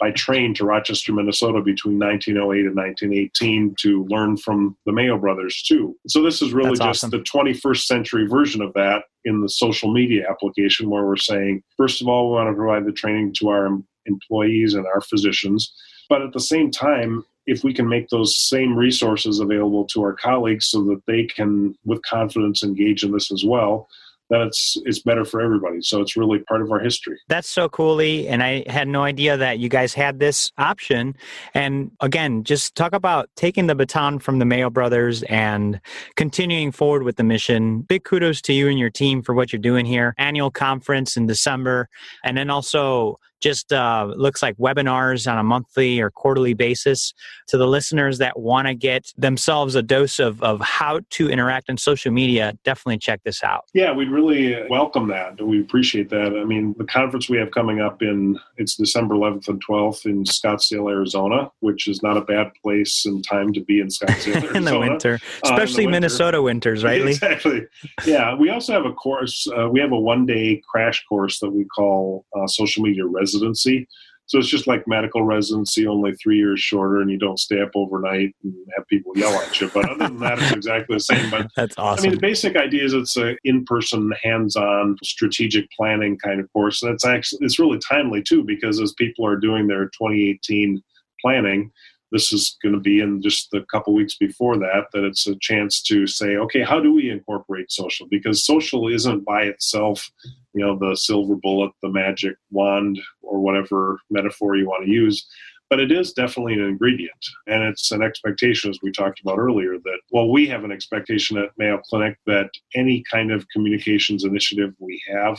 by 0.00 0.10
train 0.10 0.54
to 0.54 0.64
Rochester, 0.64 1.12
Minnesota 1.12 1.60
between 1.60 1.98
1908 1.98 2.66
and 2.66 2.76
1918 2.76 3.74
to 3.80 4.04
learn 4.04 4.36
from 4.36 4.76
the 4.86 4.92
Mayo 4.92 5.18
brothers 5.18 5.62
too. 5.62 5.96
So 6.08 6.22
this 6.22 6.42
is 6.42 6.52
really 6.52 6.70
That's 6.70 6.80
just 6.80 7.04
awesome. 7.04 7.10
the 7.10 7.24
21st 7.24 7.82
century 7.82 8.26
version 8.26 8.60
of 8.60 8.72
that 8.74 9.04
in 9.24 9.40
the 9.40 9.48
social 9.48 9.92
media 9.92 10.28
application 10.28 10.90
where 10.90 11.04
we're 11.04 11.16
saying, 11.16 11.62
first 11.76 12.02
of 12.02 12.08
all, 12.08 12.30
we 12.30 12.36
want 12.36 12.48
to 12.50 12.54
provide 12.54 12.84
the 12.84 12.92
training 12.92 13.34
to 13.38 13.48
our 13.48 13.78
employees 14.06 14.74
and 14.74 14.86
our 14.86 15.00
physicians. 15.00 15.72
But 16.08 16.22
at 16.22 16.32
the 16.32 16.40
same 16.40 16.70
time, 16.70 17.24
if 17.46 17.62
we 17.62 17.74
can 17.74 17.88
make 17.88 18.08
those 18.08 18.38
same 18.48 18.76
resources 18.76 19.38
available 19.38 19.86
to 19.86 20.02
our 20.02 20.14
colleagues 20.14 20.68
so 20.68 20.82
that 20.84 21.02
they 21.06 21.24
can, 21.24 21.74
with 21.84 22.02
confidence, 22.02 22.62
engage 22.62 23.04
in 23.04 23.12
this 23.12 23.30
as 23.30 23.44
well, 23.44 23.88
then 24.34 24.42
it's 24.42 24.76
it's 24.84 25.00
better 25.00 25.24
for 25.24 25.40
everybody. 25.40 25.80
So 25.80 26.00
it's 26.00 26.16
really 26.16 26.40
part 26.40 26.60
of 26.62 26.70
our 26.70 26.80
history. 26.80 27.18
That's 27.28 27.48
so 27.48 27.68
cool, 27.68 27.96
Lee. 27.96 28.26
And 28.28 28.42
I 28.42 28.64
had 28.66 28.88
no 28.88 29.02
idea 29.02 29.36
that 29.36 29.58
you 29.58 29.68
guys 29.68 29.94
had 29.94 30.18
this 30.18 30.50
option. 30.58 31.14
And 31.54 31.92
again, 32.00 32.44
just 32.44 32.74
talk 32.74 32.92
about 32.92 33.30
taking 33.36 33.66
the 33.66 33.74
baton 33.74 34.18
from 34.18 34.38
the 34.38 34.44
Mayo 34.44 34.70
brothers 34.70 35.22
and 35.24 35.80
continuing 36.16 36.72
forward 36.72 37.04
with 37.04 37.16
the 37.16 37.24
mission. 37.24 37.82
Big 37.82 38.04
kudos 38.04 38.40
to 38.42 38.52
you 38.52 38.68
and 38.68 38.78
your 38.78 38.90
team 38.90 39.22
for 39.22 39.34
what 39.34 39.52
you're 39.52 39.60
doing 39.60 39.86
here. 39.86 40.14
Annual 40.18 40.50
conference 40.50 41.16
in 41.16 41.26
December, 41.26 41.88
and 42.24 42.36
then 42.36 42.50
also 42.50 43.18
just 43.44 43.74
uh, 43.74 44.10
looks 44.16 44.42
like 44.42 44.56
webinars 44.56 45.30
on 45.30 45.36
a 45.36 45.42
monthly 45.42 46.00
or 46.00 46.10
quarterly 46.10 46.54
basis 46.54 47.12
to 47.46 47.58
the 47.58 47.66
listeners 47.66 48.16
that 48.16 48.40
want 48.40 48.66
to 48.66 48.74
get 48.74 49.12
themselves 49.18 49.74
a 49.74 49.82
dose 49.82 50.18
of, 50.18 50.42
of 50.42 50.62
how 50.62 50.98
to 51.10 51.28
interact 51.28 51.68
on 51.68 51.76
social 51.76 52.10
media. 52.10 52.54
Definitely 52.64 52.98
check 52.98 53.20
this 53.22 53.44
out. 53.44 53.66
Yeah, 53.74 53.92
we'd 53.92 54.08
really 54.08 54.66
welcome 54.70 55.08
that. 55.08 55.40
We 55.42 55.60
appreciate 55.60 56.08
that. 56.08 56.34
I 56.40 56.44
mean, 56.44 56.74
the 56.78 56.84
conference 56.84 57.28
we 57.28 57.36
have 57.36 57.50
coming 57.50 57.82
up 57.82 58.00
in 58.00 58.38
it's 58.56 58.76
December 58.76 59.14
11th 59.14 59.48
and 59.48 59.62
12th 59.62 60.06
in 60.06 60.24
Scottsdale, 60.24 60.90
Arizona, 60.90 61.50
which 61.60 61.86
is 61.86 62.02
not 62.02 62.16
a 62.16 62.22
bad 62.22 62.50
place 62.62 63.04
and 63.04 63.22
time 63.22 63.52
to 63.52 63.60
be 63.60 63.78
in 63.80 63.88
Scottsdale, 63.88 64.36
Arizona. 64.42 64.56
in 64.56 64.64
the 64.64 64.78
winter, 64.78 65.20
especially 65.44 65.84
uh, 65.84 65.88
the 65.88 65.92
Minnesota 65.92 66.40
winters, 66.40 66.82
right? 66.82 67.02
exactly. 67.06 67.66
Yeah, 68.06 68.34
we 68.34 68.48
also 68.48 68.72
have 68.72 68.86
a 68.86 68.92
course. 68.94 69.46
Uh, 69.54 69.68
we 69.68 69.80
have 69.80 69.92
a 69.92 70.00
one-day 70.00 70.62
crash 70.66 71.04
course 71.06 71.40
that 71.40 71.50
we 71.50 71.66
call 71.66 72.24
uh, 72.34 72.46
social 72.46 72.82
media 72.82 73.04
residency 73.04 73.33
residency. 73.34 73.88
So 74.26 74.38
it's 74.38 74.48
just 74.48 74.66
like 74.66 74.88
medical 74.88 75.22
residency, 75.22 75.86
only 75.86 76.14
three 76.14 76.38
years 76.38 76.58
shorter, 76.58 77.02
and 77.02 77.10
you 77.10 77.18
don't 77.18 77.38
stay 77.38 77.60
up 77.60 77.70
overnight 77.74 78.34
and 78.42 78.54
have 78.74 78.86
people 78.88 79.12
yell 79.16 79.34
at 79.34 79.60
you. 79.60 79.70
But 79.72 79.90
other 79.90 80.08
than 80.08 80.18
that, 80.20 80.38
it's 80.38 80.52
exactly 80.52 80.96
the 80.96 81.00
same. 81.00 81.30
But 81.30 81.48
that's 81.56 81.76
awesome. 81.76 82.06
I 82.06 82.08
mean, 82.08 82.14
the 82.14 82.20
basic 82.20 82.56
idea 82.56 82.84
is 82.84 82.94
it's 82.94 83.18
an 83.18 83.36
in-person, 83.44 84.12
hands-on, 84.22 84.96
strategic 85.04 85.70
planning 85.72 86.16
kind 86.18 86.40
of 86.40 86.50
course. 86.54 86.82
And 86.82 86.94
it's 86.94 87.04
actually 87.04 87.44
it's 87.44 87.58
really 87.58 87.78
timely 87.78 88.22
too 88.22 88.42
because 88.44 88.80
as 88.80 88.94
people 88.94 89.26
are 89.26 89.36
doing 89.36 89.66
their 89.66 89.84
2018 89.86 90.82
planning, 91.20 91.70
this 92.14 92.32
is 92.32 92.56
going 92.62 92.74
to 92.74 92.80
be 92.80 93.00
in 93.00 93.20
just 93.20 93.50
the 93.50 93.64
couple 93.72 93.92
weeks 93.92 94.16
before 94.16 94.56
that 94.56 94.84
that 94.92 95.04
it's 95.04 95.26
a 95.26 95.36
chance 95.40 95.82
to 95.82 96.06
say 96.06 96.36
okay 96.36 96.62
how 96.62 96.80
do 96.80 96.94
we 96.94 97.10
incorporate 97.10 97.70
social? 97.70 98.06
Because 98.08 98.46
social 98.46 98.88
isn't 98.88 99.24
by 99.24 99.42
itself 99.42 100.08
you 100.54 100.64
know 100.64 100.78
the 100.78 100.96
silver 100.96 101.34
bullet 101.34 101.72
the 101.82 101.90
magic 101.90 102.36
wand 102.50 103.00
or 103.22 103.40
whatever 103.40 103.98
metaphor 104.10 104.56
you 104.56 104.66
want 104.66 104.84
to 104.84 104.90
use 104.90 105.26
but 105.70 105.80
it 105.80 105.90
is 105.90 106.12
definitely 106.12 106.54
an 106.54 106.60
ingredient. 106.60 107.24
And 107.48 107.64
it's 107.64 107.90
an 107.90 108.02
expectation 108.02 108.70
as 108.70 108.78
we 108.82 108.92
talked 108.92 109.20
about 109.20 109.38
earlier 109.38 109.78
that 109.78 109.98
well 110.12 110.30
we 110.30 110.46
have 110.46 110.62
an 110.62 110.72
expectation 110.72 111.36
at 111.36 111.50
mayo 111.58 111.80
clinic 111.90 112.16
that 112.26 112.50
any 112.74 113.02
kind 113.10 113.32
of 113.32 113.48
communications 113.48 114.24
initiative 114.24 114.72
we 114.78 115.02
have 115.12 115.38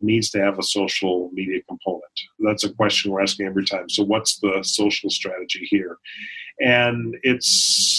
needs 0.00 0.30
to 0.30 0.40
have 0.40 0.58
a 0.58 0.62
social 0.62 1.30
media 1.32 1.60
component. 1.68 2.02
That's 2.38 2.64
a 2.64 2.72
question 2.72 3.10
we're 3.10 3.22
asking 3.22 3.46
every 3.46 3.64
time. 3.64 3.88
So, 3.88 4.04
what's 4.04 4.38
the 4.40 4.60
social 4.62 5.10
strategy 5.10 5.66
here? 5.70 5.98
And 6.60 7.16
it's 7.22 7.48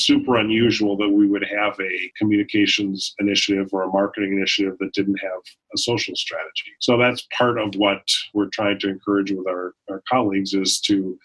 super 0.05 0.37
unusual 0.37 0.97
that 0.97 1.09
we 1.09 1.27
would 1.27 1.45
have 1.45 1.79
a 1.79 2.11
communications 2.17 3.13
initiative 3.19 3.69
or 3.71 3.83
a 3.83 3.91
marketing 3.91 4.33
initiative 4.33 4.77
that 4.79 4.93
didn't 4.93 5.19
have 5.21 5.41
a 5.73 5.77
social 5.77 6.15
strategy. 6.15 6.71
So, 6.79 6.97
that's 6.97 7.27
part 7.35 7.57
of 7.59 7.75
what 7.75 8.01
we're 8.33 8.49
trying 8.49 8.79
to 8.79 8.89
encourage 8.89 9.31
with 9.31 9.47
our, 9.47 9.73
our 9.89 10.03
colleagues 10.09 10.53
is 10.53 10.79
to 10.81 11.17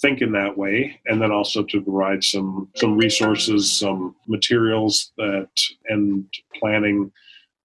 think 0.00 0.20
in 0.20 0.32
that 0.32 0.58
way 0.58 1.00
and 1.06 1.22
then 1.22 1.30
also 1.30 1.62
to 1.62 1.80
provide 1.80 2.24
some 2.24 2.68
some 2.74 2.98
resources 2.98 3.70
some 3.78 4.16
materials 4.26 5.12
that 5.16 5.48
and 5.88 6.24
planning 6.58 7.12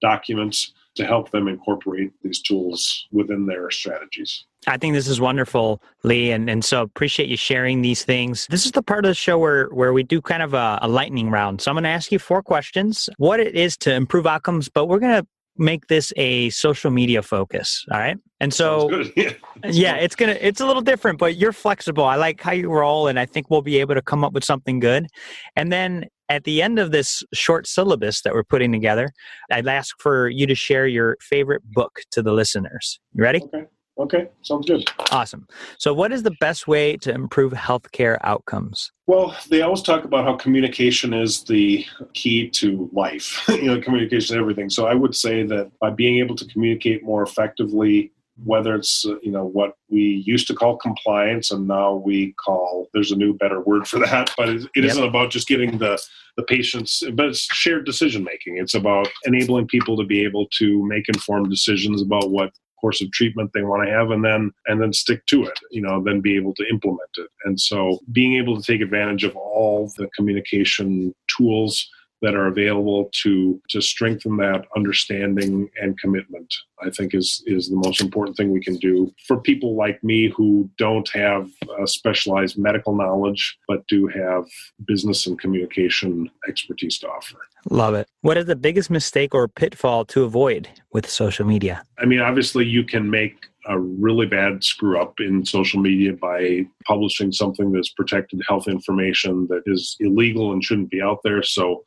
documents 0.01 0.73
to 0.97 1.05
help 1.05 1.31
them 1.31 1.47
incorporate 1.47 2.12
these 2.23 2.41
tools 2.41 3.07
within 3.12 3.45
their 3.45 3.71
strategies. 3.71 4.45
I 4.67 4.77
think 4.77 4.93
this 4.93 5.07
is 5.07 5.21
wonderful, 5.21 5.81
Lee, 6.03 6.31
and, 6.31 6.49
and 6.49 6.63
so 6.63 6.81
appreciate 6.81 7.29
you 7.29 7.38
sharing 7.38 7.81
these 7.81 8.03
things. 8.03 8.47
This 8.49 8.65
is 8.65 8.71
the 8.71 8.83
part 8.83 9.05
of 9.05 9.10
the 9.10 9.15
show 9.15 9.38
where, 9.38 9.67
where 9.67 9.93
we 9.93 10.03
do 10.03 10.21
kind 10.21 10.43
of 10.43 10.53
a, 10.53 10.79
a 10.81 10.88
lightning 10.88 11.29
round. 11.29 11.62
So 11.62 11.71
I'm 11.71 11.75
going 11.75 11.83
to 11.83 11.89
ask 11.89 12.12
you 12.12 12.19
four 12.19 12.43
questions, 12.43 13.10
what 13.17 13.39
it 13.39 13.55
is 13.55 13.77
to 13.77 13.93
improve 13.93 14.27
outcomes, 14.27 14.69
but 14.69 14.88
we're 14.88 14.99
going 14.99 15.21
to 15.21 15.27
make 15.57 15.88
this 15.88 16.13
a 16.17 16.49
social 16.51 16.91
media 16.91 17.21
focus 17.23 17.83
all 17.91 17.99
right 17.99 18.17
and 18.39 18.54
so 18.54 18.89
yeah, 19.15 19.34
yeah 19.65 19.95
it's 19.95 20.15
gonna 20.15 20.38
it's 20.39 20.62
a 20.62 20.65
little 20.65 20.82
different 20.82 21.17
but 21.17 21.38
you're 21.38 21.54
flexible 21.54 22.04
i 22.04 22.15
like 22.15 22.41
how 22.41 22.52
you 22.52 22.69
roll 22.69 23.08
and 23.08 23.19
i 23.19 23.26
think 23.26 23.50
we'll 23.50 23.62
be 23.62 23.80
able 23.80 23.95
to 23.95 24.02
come 24.02 24.23
up 24.23 24.34
with 24.34 24.43
something 24.43 24.80
good 24.80 25.08
and 25.56 25.71
then 25.71 26.06
at 26.30 26.43
the 26.43 26.62
end 26.62 26.78
of 26.78 26.91
this 26.91 27.23
short 27.34 27.67
syllabus 27.67 28.21
that 28.21 28.34
we're 28.34 28.43
putting 28.43 28.71
together 28.71 29.12
i'd 29.52 29.67
ask 29.67 29.95
for 30.00 30.30
you 30.30 30.45
to 30.45 30.56
share 30.56 30.88
your 30.88 31.17
favorite 31.21 31.63
book 31.71 32.02
to 32.12 32.21
the 32.21 32.32
listeners 32.32 33.00
you 33.13 33.23
ready 33.23 33.41
okay 33.43 33.65
Okay, 34.00 34.28
sounds 34.43 34.67
good. 34.67 34.88
Awesome. 35.12 35.47
So, 35.80 35.91
what 35.91 36.12
is 36.12 36.21
the 36.21 36.36
best 36.39 36.67
way 36.67 36.97
to 36.97 37.12
improve 37.12 37.54
healthcare 37.54 38.17
outcomes? 38.21 38.91
Well, 39.08 39.36
they 39.50 39.63
always 39.63 39.82
talk 39.82 40.04
about 40.04 40.23
how 40.23 40.36
communication 40.36 41.13
is 41.13 41.43
the 41.43 41.84
key 42.13 42.47
to 42.52 42.89
life. 42.93 43.43
you 43.50 43.63
know, 43.63 43.82
communication 43.82 44.36
is 44.36 44.39
everything. 44.39 44.69
So, 44.69 44.86
I 44.86 44.93
would 44.93 45.15
say 45.15 45.43
that 45.43 45.71
by 45.80 45.89
being 45.89 46.19
able 46.19 46.36
to 46.36 46.45
communicate 46.45 47.04
more 47.04 47.23
effectively, 47.23 48.12
whether 48.43 48.76
it's 48.76 49.06
uh, 49.06 49.17
you 49.21 49.32
know 49.32 49.45
what 49.45 49.73
we 49.89 50.23
used 50.26 50.47
to 50.47 50.54
call 50.54 50.78
compliance 50.78 51.52
and 51.52 51.67
now 51.67 51.95
we 51.95 52.34
call 52.34 52.88
there's 52.93 53.12
a 53.12 53.15
new 53.15 53.34
better 53.34 53.62
word 53.62 53.88
for 53.88 54.00
that 54.00 54.32
but 54.38 54.50
it, 54.50 54.63
it 54.76 54.84
yep. 54.84 54.95
not 54.95 55.08
about 55.08 55.32
just 55.32 55.47
getting 55.47 55.78
the 55.78 56.02
the 56.36 56.43
patients 56.43 57.04
but 57.13 57.28
it's 57.28 57.43
shared 57.54 57.86
decision 57.86 58.23
making 58.23 58.58
it's 58.58 58.76
about 58.76 59.08
enabling 59.26 59.67
people 59.67 59.97
to 59.97 60.06
be 60.06 60.23
able 60.23 60.47
to 60.52 60.86
make 60.88 61.08
informed 61.10 61.50
decisions 61.50 62.02
about 62.02 62.30
what 62.30 62.52
course 62.80 63.02
of 63.02 63.12
treatment 63.12 63.50
they 63.54 63.63
want 63.63 63.84
to 63.86 63.91
have 63.91 64.12
and 64.12 64.23
then 64.23 64.52
and 64.67 64.80
then 64.82 64.93
stick 64.93 65.26
to 65.26 65.43
it 65.43 65.60
you 65.71 65.82
know 65.82 66.04
then 66.04 66.21
be 66.21 66.36
able 66.36 66.54
to 66.54 66.63
implement 66.69 67.10
it 67.17 67.28
and 67.45 67.60
so 67.60 68.00
being 68.12 68.36
able 68.36 68.56
to 68.56 68.71
take 68.71 68.82
advantage 68.82 69.23
of 69.23 69.36
all 69.36 69.91
the 69.97 70.08
communication 70.15 71.13
tools 71.36 71.89
that 72.21 72.36
are 72.36 72.47
available 72.47 73.10
to 73.23 73.62
to 73.69 73.82
strengthen 73.82 74.38
that 74.38 74.65
understanding 74.75 75.69
and 75.82 75.99
commitment 75.99 76.53
i 76.84 76.89
think 76.89 77.13
is 77.13 77.43
is 77.45 77.69
the 77.69 77.75
most 77.75 78.01
important 78.01 78.36
thing 78.38 78.51
we 78.51 78.60
can 78.60 78.77
do. 78.77 79.12
For 79.27 79.39
people 79.39 79.75
like 79.75 80.03
me 80.03 80.30
who 80.36 80.69
don't 80.77 81.10
have 81.10 81.49
uh, 81.80 81.86
specialized 81.86 82.58
medical 82.58 82.95
knowledge 82.95 83.58
but 83.67 83.86
do 83.88 84.08
have 84.08 84.45
business 84.86 85.27
and 85.27 85.39
communication 85.39 86.30
expertise 86.47 86.99
to 86.99 87.08
offer. 87.08 87.38
Love 87.69 87.93
it. 87.95 88.08
What 88.21 88.38
is 88.38 88.45
the 88.45 88.56
biggest 88.56 88.89
mistake 88.89 89.34
or 89.34 89.47
pitfall 89.47 90.06
to 90.06 90.23
avoid 90.23 90.69
with 90.91 91.10
social 91.10 91.45
media? 91.45 91.84
I 91.97 92.06
mean 92.06 92.19
obviously 92.19 92.65
you 92.65 92.84
can 92.84 93.10
make 93.10 93.36
a 93.67 93.80
really 93.80 94.25
bad 94.25 94.63
screw 94.63 94.99
up 94.99 95.19
in 95.19 95.45
social 95.45 95.80
media 95.80 96.13
by 96.13 96.65
publishing 96.86 97.32
something 97.32 97.71
that's 97.71 97.91
protected 97.91 98.41
health 98.47 98.67
information 98.67 99.47
that 99.49 99.63
is 99.65 99.95
illegal 99.99 100.51
and 100.51 100.63
shouldn't 100.63 100.89
be 100.89 101.01
out 101.01 101.19
there. 101.23 101.43
So, 101.43 101.84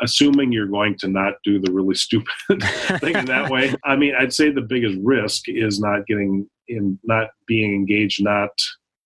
assuming 0.00 0.52
you're 0.52 0.66
going 0.66 0.96
to 0.98 1.08
not 1.08 1.34
do 1.42 1.58
the 1.58 1.72
really 1.72 1.94
stupid 1.94 2.34
thing 3.00 3.16
in 3.16 3.24
that 3.26 3.50
way, 3.50 3.74
I 3.84 3.96
mean, 3.96 4.14
I'd 4.18 4.32
say 4.32 4.50
the 4.50 4.60
biggest 4.60 4.98
risk 5.02 5.48
is 5.48 5.80
not 5.80 6.06
getting 6.06 6.48
in, 6.68 6.98
not 7.04 7.28
being 7.46 7.74
engaged, 7.74 8.22
not 8.22 8.50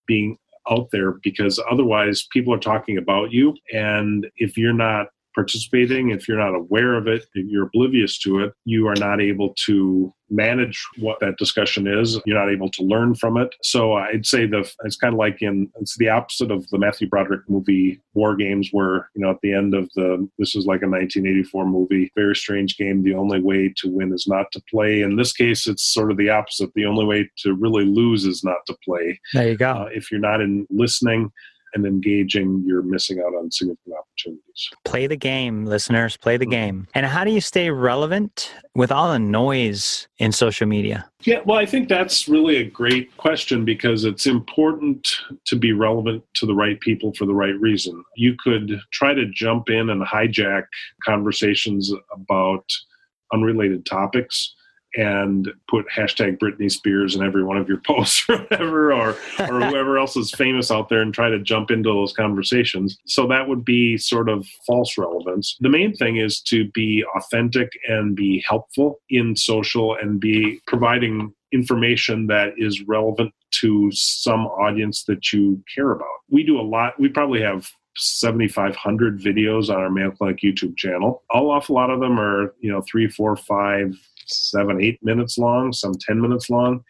being 0.06 0.36
out 0.70 0.88
there 0.92 1.12
because 1.22 1.60
otherwise 1.70 2.26
people 2.32 2.52
are 2.52 2.58
talking 2.58 2.98
about 2.98 3.32
you. 3.32 3.54
And 3.72 4.26
if 4.36 4.56
you're 4.56 4.72
not 4.72 5.08
participating, 5.34 6.10
if 6.10 6.28
you're 6.28 6.38
not 6.38 6.54
aware 6.54 6.94
of 6.94 7.06
it, 7.06 7.26
if 7.34 7.46
you're 7.46 7.66
oblivious 7.66 8.18
to 8.20 8.40
it, 8.40 8.52
you 8.64 8.86
are 8.88 8.96
not 8.96 9.20
able 9.20 9.54
to 9.66 10.12
manage 10.30 10.80
what 10.98 11.18
that 11.20 11.36
discussion 11.38 11.86
is. 11.86 12.20
You're 12.24 12.38
not 12.38 12.52
able 12.52 12.70
to 12.70 12.82
learn 12.82 13.14
from 13.14 13.36
it. 13.36 13.54
So 13.62 13.94
I'd 13.94 14.26
say 14.26 14.46
the 14.46 14.70
it's 14.84 14.96
kind 14.96 15.14
of 15.14 15.18
like 15.18 15.42
in 15.42 15.70
it's 15.80 15.96
the 15.98 16.08
opposite 16.08 16.50
of 16.50 16.66
the 16.68 16.78
Matthew 16.78 17.08
Broderick 17.08 17.42
movie 17.48 18.00
War 18.14 18.36
Games, 18.36 18.68
where 18.72 19.08
you 19.14 19.22
know 19.22 19.30
at 19.30 19.40
the 19.42 19.52
end 19.52 19.74
of 19.74 19.90
the 19.96 20.28
this 20.38 20.54
is 20.54 20.66
like 20.66 20.82
a 20.82 20.88
1984 20.88 21.66
movie, 21.66 22.12
very 22.14 22.36
strange 22.36 22.76
game. 22.76 23.02
The 23.02 23.14
only 23.14 23.40
way 23.40 23.72
to 23.78 23.88
win 23.88 24.12
is 24.12 24.26
not 24.26 24.46
to 24.52 24.62
play. 24.70 25.00
In 25.00 25.16
this 25.16 25.32
case, 25.32 25.66
it's 25.66 25.92
sort 25.92 26.10
of 26.10 26.16
the 26.16 26.30
opposite. 26.30 26.72
The 26.74 26.86
only 26.86 27.04
way 27.04 27.28
to 27.38 27.54
really 27.54 27.84
lose 27.84 28.24
is 28.24 28.44
not 28.44 28.58
to 28.66 28.76
play. 28.84 29.18
There 29.34 29.48
you 29.48 29.56
go. 29.56 29.70
Uh, 29.70 29.88
if 29.92 30.10
you're 30.10 30.20
not 30.20 30.40
in 30.40 30.66
listening 30.70 31.32
and 31.74 31.86
engaging, 31.86 32.62
you're 32.66 32.82
missing 32.82 33.20
out 33.20 33.34
on 33.34 33.50
significant 33.50 33.96
opportunities. 33.96 34.70
Play 34.84 35.06
the 35.06 35.16
game, 35.16 35.64
listeners, 35.64 36.16
play 36.16 36.36
the 36.36 36.44
mm-hmm. 36.44 36.50
game. 36.50 36.88
And 36.94 37.06
how 37.06 37.24
do 37.24 37.30
you 37.30 37.40
stay 37.40 37.70
relevant 37.70 38.52
with 38.74 38.90
all 38.92 39.12
the 39.12 39.18
noise 39.18 40.08
in 40.18 40.32
social 40.32 40.66
media? 40.66 41.08
Yeah, 41.22 41.40
well, 41.44 41.58
I 41.58 41.66
think 41.66 41.88
that's 41.88 42.28
really 42.28 42.56
a 42.56 42.64
great 42.64 43.16
question 43.16 43.64
because 43.64 44.04
it's 44.04 44.26
important 44.26 45.08
to 45.46 45.56
be 45.56 45.72
relevant 45.72 46.24
to 46.34 46.46
the 46.46 46.54
right 46.54 46.80
people 46.80 47.12
for 47.14 47.26
the 47.26 47.34
right 47.34 47.58
reason. 47.60 48.02
You 48.16 48.36
could 48.42 48.80
try 48.92 49.14
to 49.14 49.30
jump 49.32 49.68
in 49.70 49.90
and 49.90 50.02
hijack 50.02 50.64
conversations 51.04 51.92
about 52.12 52.64
unrelated 53.32 53.86
topics 53.86 54.54
and 54.96 55.48
put 55.68 55.86
hashtag 55.88 56.38
Britney 56.38 56.70
Spears 56.70 57.14
in 57.14 57.22
every 57.22 57.44
one 57.44 57.56
of 57.56 57.68
your 57.68 57.80
posts 57.86 58.24
or 58.28 58.38
whatever, 58.38 58.92
or, 58.92 59.10
or 59.38 59.60
whoever 59.68 59.98
else 59.98 60.16
is 60.16 60.30
famous 60.30 60.70
out 60.70 60.88
there 60.88 61.02
and 61.02 61.14
try 61.14 61.28
to 61.28 61.38
jump 61.38 61.70
into 61.70 61.88
those 61.88 62.12
conversations. 62.12 62.98
So 63.06 63.26
that 63.28 63.48
would 63.48 63.64
be 63.64 63.96
sort 63.96 64.28
of 64.28 64.46
false 64.66 64.96
relevance. 64.98 65.56
The 65.60 65.68
main 65.68 65.94
thing 65.94 66.16
is 66.16 66.40
to 66.42 66.70
be 66.70 67.04
authentic 67.16 67.70
and 67.88 68.16
be 68.16 68.44
helpful 68.46 69.00
in 69.08 69.36
social 69.36 69.96
and 69.96 70.20
be 70.20 70.60
providing 70.66 71.34
information 71.52 72.26
that 72.28 72.52
is 72.56 72.82
relevant 72.82 73.32
to 73.50 73.90
some 73.92 74.46
audience 74.46 75.04
that 75.04 75.32
you 75.32 75.62
care 75.74 75.90
about. 75.90 76.06
We 76.28 76.44
do 76.44 76.60
a 76.60 76.62
lot, 76.62 76.98
we 76.98 77.08
probably 77.08 77.40
have 77.42 77.68
7,500 77.96 79.20
videos 79.20 79.68
on 79.68 79.76
our 79.76 79.90
Mayo 79.90 80.12
Clinic 80.12 80.40
YouTube 80.40 80.76
channel. 80.76 81.22
All 81.30 81.50
awful 81.50 81.74
lot 81.74 81.90
of 81.90 82.00
them 82.00 82.18
are, 82.18 82.54
you 82.60 82.70
know, 82.70 82.82
three, 82.82 83.08
four, 83.08 83.36
five, 83.36 83.94
seven, 84.30 84.82
eight 84.82 84.98
minutes 85.02 85.38
long, 85.38 85.72
some 85.72 85.94
10 85.94 86.20
minutes 86.20 86.50
long. 86.50 86.84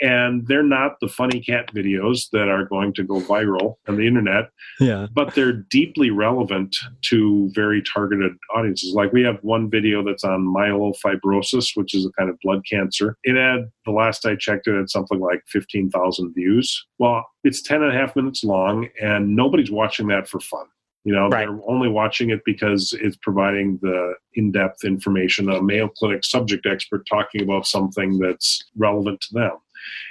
And 0.00 0.46
they're 0.48 0.64
not 0.64 0.98
the 1.00 1.08
funny 1.08 1.40
cat 1.40 1.72
videos 1.72 2.28
that 2.32 2.48
are 2.48 2.64
going 2.64 2.92
to 2.94 3.04
go 3.04 3.20
viral 3.20 3.76
on 3.86 3.96
the 3.96 4.06
internet 4.06 4.50
yeah. 4.80 5.06
but 5.14 5.34
they're 5.34 5.52
deeply 5.52 6.10
relevant 6.10 6.76
to 7.02 7.48
very 7.54 7.80
targeted 7.82 8.32
audiences. 8.54 8.92
Like 8.92 9.12
we 9.12 9.22
have 9.22 9.38
one 9.42 9.70
video 9.70 10.04
that's 10.04 10.24
on 10.24 10.40
myelofibrosis 10.46 11.76
which 11.76 11.94
is 11.94 12.04
a 12.04 12.10
kind 12.12 12.28
of 12.28 12.36
blood 12.42 12.62
cancer. 12.68 13.16
It 13.22 13.36
had 13.36 13.70
the 13.86 13.92
last 13.92 14.26
i 14.26 14.34
checked 14.34 14.66
it 14.66 14.76
had 14.76 14.90
something 14.90 15.20
like 15.20 15.44
15000 15.46 16.34
views. 16.34 16.86
Well 16.98 17.24
it's 17.44 17.62
10 17.62 17.82
and 17.82 17.94
a 17.94 17.98
half 17.98 18.16
minutes 18.16 18.42
long 18.42 18.88
and 19.00 19.36
nobody's 19.36 19.70
watching 19.70 20.08
that 20.08 20.28
for 20.28 20.40
fun 20.40 20.66
you 21.04 21.12
know, 21.12 21.28
right. 21.28 21.46
they're 21.46 21.60
only 21.68 21.88
watching 21.88 22.30
it 22.30 22.40
because 22.44 22.94
it's 23.00 23.16
providing 23.16 23.78
the 23.82 24.14
in 24.34 24.50
depth 24.50 24.84
information, 24.84 25.50
a 25.50 25.62
Mayo 25.62 25.88
Clinic 25.88 26.24
subject 26.24 26.66
expert 26.66 27.06
talking 27.06 27.42
about 27.42 27.66
something 27.66 28.18
that's 28.18 28.64
relevant 28.76 29.20
to 29.20 29.34
them. 29.34 29.52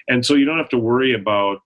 And 0.08 0.24
so 0.24 0.36
you 0.36 0.46
don't 0.46 0.60
have 0.60 0.70
to 0.70 0.78
worry 0.78 1.14
about 1.14 1.62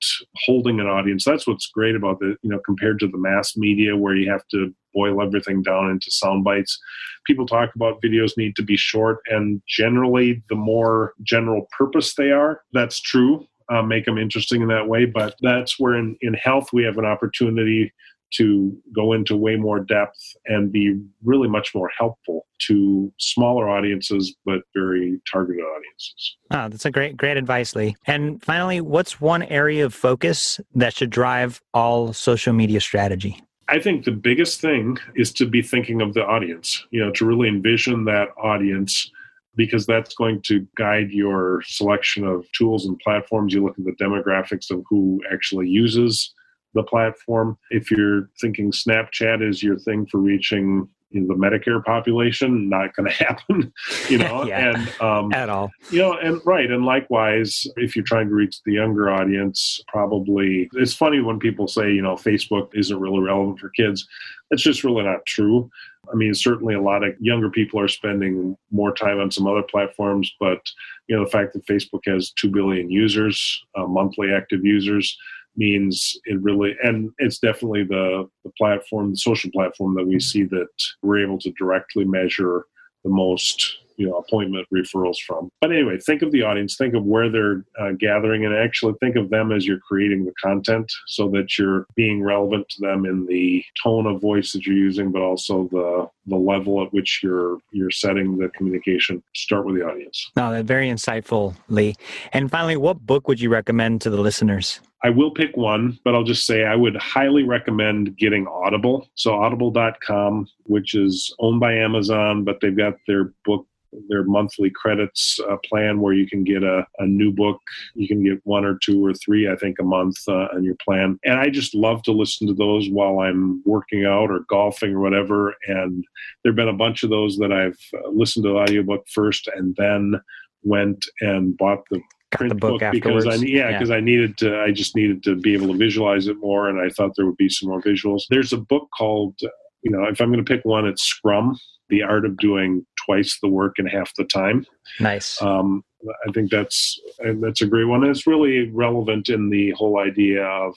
holding 0.46 0.80
an 0.80 0.88
audience. 0.88 1.26
That's 1.26 1.46
what's 1.46 1.68
great 1.68 1.96
about 1.96 2.20
the 2.20 2.38
you 2.42 2.50
know 2.50 2.60
compared 2.66 3.00
to 3.00 3.08
the 3.08 3.18
mass 3.18 3.58
media 3.58 3.98
where 3.98 4.16
you 4.16 4.32
have 4.32 4.48
to 4.52 4.74
boil 4.94 5.22
everything 5.22 5.62
down 5.62 5.92
into 5.92 6.10
sound 6.10 6.44
bites. 6.44 6.80
People 7.26 7.46
talk 7.46 7.76
about 7.76 8.02
videos 8.02 8.38
need 8.38 8.56
to 8.56 8.64
be 8.64 8.78
short 8.78 9.20
and 9.28 9.62
generally 9.68 10.42
the 10.50 10.56
more 10.56 11.14
general 11.22 11.68
purpose 11.78 12.16
they 12.16 12.32
are 12.32 12.62
that's 12.72 13.02
true 13.02 13.46
uh, 13.70 13.82
make 13.82 14.06
them 14.06 14.18
interesting 14.18 14.62
in 14.62 14.70
that 14.70 14.88
way 14.88 15.04
but 15.04 15.36
that's 15.42 15.78
where 15.78 15.96
in, 15.96 16.16
in 16.22 16.34
health 16.34 16.70
we 16.72 16.84
have 16.84 16.98
an 16.98 17.06
opportunity 17.06 17.92
to 18.34 18.76
go 18.94 19.14
into 19.14 19.36
way 19.36 19.56
more 19.56 19.80
depth 19.80 20.20
and 20.46 20.72
be 20.72 21.00
really 21.24 21.48
much 21.48 21.74
more 21.74 21.90
helpful 21.98 22.46
to 22.60 23.12
smaller 23.20 23.70
audiences 23.70 24.36
but 24.46 24.62
very 24.74 25.20
targeted 25.32 25.64
audiences. 25.64 26.38
Ah, 26.52 26.68
that's 26.68 26.86
a 26.86 26.92
great 26.92 27.18
great 27.18 27.38
advice, 27.38 27.76
Lee. 27.76 27.96
And 28.06 28.44
finally, 28.44 28.82
what's 28.82 29.22
one 29.22 29.44
area 29.44 29.86
of 29.86 29.94
focus 29.94 30.60
that 30.76 30.96
should 30.96 31.10
drive 31.10 31.62
all 31.74 32.14
social 32.14 32.54
media 32.54 32.82
strategy? 32.82 33.42
I 33.70 33.80
think 33.80 34.06
the 34.06 34.12
biggest 34.12 34.62
thing 34.62 34.98
is 35.16 35.34
to 35.34 35.46
be 35.46 35.62
thinking 35.62 36.02
of 36.02 36.14
the 36.14 36.26
audience, 36.26 36.86
you 36.92 37.04
know, 37.04 37.12
to 37.12 37.26
really 37.26 37.50
envision 37.50 38.06
that 38.06 38.30
audience 38.42 39.12
because 39.58 39.86
that's 39.86 40.14
going 40.16 40.42
to 40.44 40.66
guide 40.78 41.10
your 41.10 41.62
selection 41.66 42.26
of 42.26 42.50
tools 42.54 42.86
and 42.86 42.98
platforms. 43.00 43.54
You 43.54 43.66
look 43.66 43.78
at 43.78 43.84
the 43.84 43.92
demographics 44.02 44.72
of 44.72 44.84
who 44.90 45.20
actually 45.34 45.68
uses 45.68 46.34
the 46.78 46.84
platform. 46.84 47.58
If 47.72 47.92
you're 47.92 48.30
thinking 48.40 48.72
Snapchat 48.72 49.48
is 49.48 49.62
your 49.62 49.78
thing 49.78 50.06
for 50.06 50.20
reaching 50.20 50.88
the 51.12 51.34
Medicare 51.34 51.84
population, 51.84 52.70
not 52.70 52.96
going 52.96 53.10
to 53.10 53.24
happen, 53.24 53.74
you 54.10 54.18
know, 54.18 54.44
yeah, 54.48 54.76
and 54.76 55.02
um, 55.02 55.34
at 55.34 55.50
all, 55.50 55.72
you 55.90 56.00
know, 56.00 56.14
and 56.18 56.42
right, 56.46 56.70
and 56.70 56.86
likewise, 56.86 57.68
if 57.76 57.96
you're 57.96 58.06
trying 58.06 58.28
to 58.30 58.36
reach 58.36 58.62
the 58.66 58.74
younger 58.74 59.10
audience, 59.10 59.82
probably 59.88 60.70
it's 60.74 60.94
funny 60.94 61.22
when 61.22 61.40
people 61.40 61.68
say, 61.68 61.92
you 61.92 62.02
know, 62.02 62.16
Facebook 62.16 62.70
isn't 62.74 63.00
really 63.00 63.22
relevant 63.22 63.60
for 63.60 63.70
kids. 63.70 64.08
It's 64.52 64.64
just 64.64 64.84
really 64.84 65.04
not 65.04 65.26
true. 65.26 65.70
I 66.12 66.16
mean, 66.16 66.34
certainly 66.34 66.74
a 66.74 66.82
lot 66.82 67.04
of 67.04 67.14
younger 67.20 67.50
people 67.50 67.82
are 67.82 67.90
spending 67.90 68.56
more 68.72 68.94
time 68.94 69.20
on 69.20 69.30
some 69.30 69.46
other 69.46 69.64
platforms, 69.64 70.34
but 70.40 70.62
you 71.08 71.16
know, 71.16 71.26
the 71.26 71.32
fact 71.32 71.54
that 71.54 71.66
Facebook 71.66 72.02
has 72.06 72.32
two 72.32 72.50
billion 72.50 72.90
users, 72.90 73.66
uh, 73.76 73.88
monthly 73.88 74.32
active 74.32 74.64
users 74.64 75.18
means 75.58 76.18
it 76.26 76.42
really 76.42 76.76
and 76.84 77.12
it's 77.18 77.40
definitely 77.40 77.84
the 77.84 78.30
the 78.44 78.52
platform 78.58 79.12
the 79.12 79.18
social 79.18 79.50
platform 79.52 79.96
that 79.96 80.08
we 80.08 80.20
see 80.20 80.44
that 80.44 80.68
we're 81.02 81.24
able 81.24 81.40
to 81.40 81.52
directly 81.52 82.06
measure 82.06 82.66
the 83.04 83.10
most 83.10 83.78
you 83.98 84.08
know 84.08 84.18
appointment 84.18 84.68
referrals 84.74 85.18
from. 85.26 85.50
But 85.60 85.72
anyway 85.72 85.98
think 85.98 86.22
of 86.22 86.32
the 86.32 86.44
audience 86.44 86.78
think 86.78 86.94
of 86.94 87.04
where 87.04 87.30
they're 87.30 87.66
uh, 87.80 87.92
gathering 88.00 88.46
and 88.46 88.56
actually 88.56 88.94
think 89.00 89.16
of 89.16 89.30
them 89.30 89.52
as 89.52 89.66
you're 89.66 89.80
creating 89.80 90.26
the 90.26 90.34
content 90.42 90.92
so 91.08 91.28
that 91.30 91.58
you're 91.58 91.86
being 91.96 92.22
relevant 92.22 92.70
to 92.70 92.82
them 92.82 93.06
in 93.06 93.26
the 93.26 93.64
tone 93.84 94.06
of 94.06 94.22
voice 94.22 94.54
that 94.54 94.66
you're 94.66 94.76
using 94.76 95.12
but 95.12 95.22
also 95.22 95.68
the 95.72 96.08
the 96.28 96.36
level 96.36 96.84
at 96.84 96.94
which 96.94 97.22
you're 97.24 97.58
you're 97.72 97.92
setting 97.92 98.38
the 98.38 98.50
communication. 98.50 99.22
Start 99.36 99.66
with 99.66 99.76
the 99.76 99.86
audience. 99.86 100.32
No 100.36 100.52
that's 100.52 100.68
very 100.68 100.90
insightful 100.90 101.56
lee. 101.68 101.96
And 102.34 102.50
finally 102.50 102.78
what 102.78 103.06
book 103.06 103.28
would 103.28 103.42
you 103.42 103.50
recommend 103.50 104.02
to 104.02 104.10
the 104.10 104.22
listeners 104.22 104.80
I 105.04 105.10
will 105.10 105.32
pick 105.32 105.56
one, 105.56 106.00
but 106.04 106.16
I'll 106.16 106.24
just 106.24 106.46
say 106.46 106.66
I 106.66 106.76
would 106.76 106.96
highly 106.96 107.44
recommend 107.44 108.18
getting 108.18 108.48
Audible. 108.48 109.08
So, 109.16 109.36
audible.com, 109.36 110.48
which 110.64 110.96
is 110.96 111.34
owned 111.40 111.60
by 111.60 111.74
Amazon, 111.74 112.44
but 112.44 112.60
they've 112.62 112.76
got 112.76 112.96
their 113.06 113.34
book 113.46 113.68
their 114.10 114.24
monthly 114.24 114.70
credits 114.70 115.40
uh, 115.50 115.58
plan 115.58 116.02
where 116.02 116.14
you 116.14 116.28
can 116.28 116.44
get 116.44 116.64
a, 116.64 116.86
a 117.00 117.06
new 117.06 117.32
book. 117.32 117.62
You 117.96 118.08
can 118.08 118.24
get 118.24 118.40
one 118.44 118.66
or 118.66 118.78
two 118.78 119.04
or 119.04 119.14
three, 119.14 119.50
I 119.50 119.56
think, 119.56 119.78
a 119.80 119.84
month 119.84 120.18
uh, 120.28 120.48
on 120.54 120.64
your 120.64 120.76
plan. 120.84 121.20
And 121.24 121.40
I 121.40 121.50
just 121.50 121.74
love 121.74 122.04
to 122.04 122.12
listen 122.12 122.48
to 122.48 122.54
those 122.54 122.90
while 122.90 123.20
I'm 123.20 123.62
working 123.66 124.06
out 124.06 124.30
or 124.30 124.42
golfing 124.50 124.94
or 124.94 125.00
whatever. 125.00 125.56
And 125.68 126.06
there 126.44 126.52
have 126.52 126.58
been 126.58 126.68
a 126.68 126.74
bunch 126.74 127.04
of 127.04 127.10
those 127.10 127.38
that 127.38 127.52
I've 127.52 127.80
uh, 127.94 128.10
listened 128.10 128.44
to 128.44 128.50
the 128.50 128.58
audiobook 128.58 129.08
first 129.08 129.48
and 129.48 129.76
then 129.78 130.20
went 130.64 131.06
and 131.22 131.58
bought 131.58 131.84
the 131.90 132.02
print 132.32 132.50
the 132.50 132.56
book, 132.56 132.80
book 132.80 132.92
because 132.92 133.26
I 133.26 133.36
yeah 133.36 133.72
because 133.72 133.90
yeah. 133.90 133.96
I 133.96 134.00
needed 134.00 134.38
to 134.40 134.60
I 134.60 134.72
just 134.72 134.96
needed 134.96 135.24
to 135.24 135.36
be 135.36 135.54
able 135.54 135.68
to 135.68 135.78
visualize 135.78 136.28
it 136.28 136.38
more 136.40 136.68
and 136.68 136.80
I 136.80 136.90
thought 136.90 137.12
there 137.16 137.26
would 137.26 137.38
be 137.38 137.50
some 137.50 137.70
more 137.70 137.82
visuals. 137.82 138.24
There's 138.30 138.54
a 138.54 138.58
book 138.58 138.90
called 138.98 139.40
you 139.82 139.92
know 139.92 140.04
if 140.06 140.20
I'm 140.20 140.32
going 140.32 140.44
to 140.44 140.56
pick 140.56 140.66
one 140.66 140.86
it's 140.86 141.04
Scrum 141.04 141.58
the 141.90 142.04
art 142.04 142.26
of 142.26 142.38
doing 142.38 142.86
twice 143.06 143.40
the 143.42 143.48
work 143.48 143.80
in 143.80 143.86
half 143.86 144.14
the 144.16 144.26
time. 144.26 144.66
Nice. 145.00 145.42
Um, 145.42 145.84
I 146.28 146.32
think 146.32 146.52
that's 146.52 147.00
that's 147.42 147.62
a 147.62 147.66
great 147.68 147.86
one. 147.86 148.04
it's 148.04 148.28
really 148.28 148.70
relevant 148.70 149.30
in 149.30 149.50
the 149.50 149.72
whole 149.72 150.00
idea 150.00 150.44
of 150.44 150.76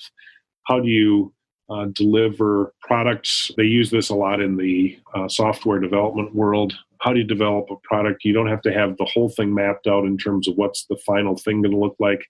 how 0.64 0.80
do 0.80 0.88
you 0.88 1.32
uh, 1.68 1.86
deliver 1.92 2.72
products. 2.80 3.50
They 3.56 3.64
use 3.64 3.90
this 3.90 4.08
a 4.08 4.14
lot 4.14 4.40
in 4.40 4.56
the 4.56 4.98
uh, 5.14 5.28
software 5.28 5.78
development 5.78 6.34
world. 6.34 6.74
How 7.00 7.12
do 7.12 7.20
you 7.20 7.26
develop 7.26 7.66
a 7.70 7.76
product? 7.82 8.24
You 8.24 8.32
don't 8.32 8.48
have 8.48 8.62
to 8.62 8.72
have 8.72 8.96
the 8.96 9.04
whole 9.04 9.30
thing 9.30 9.54
mapped 9.54 9.86
out 9.86 10.04
in 10.04 10.18
terms 10.18 10.48
of 10.48 10.56
what's 10.56 10.86
the 10.86 10.98
final 11.06 11.36
thing 11.36 11.62
going 11.62 11.72
to 11.72 11.78
look 11.78 11.96
like, 11.98 12.24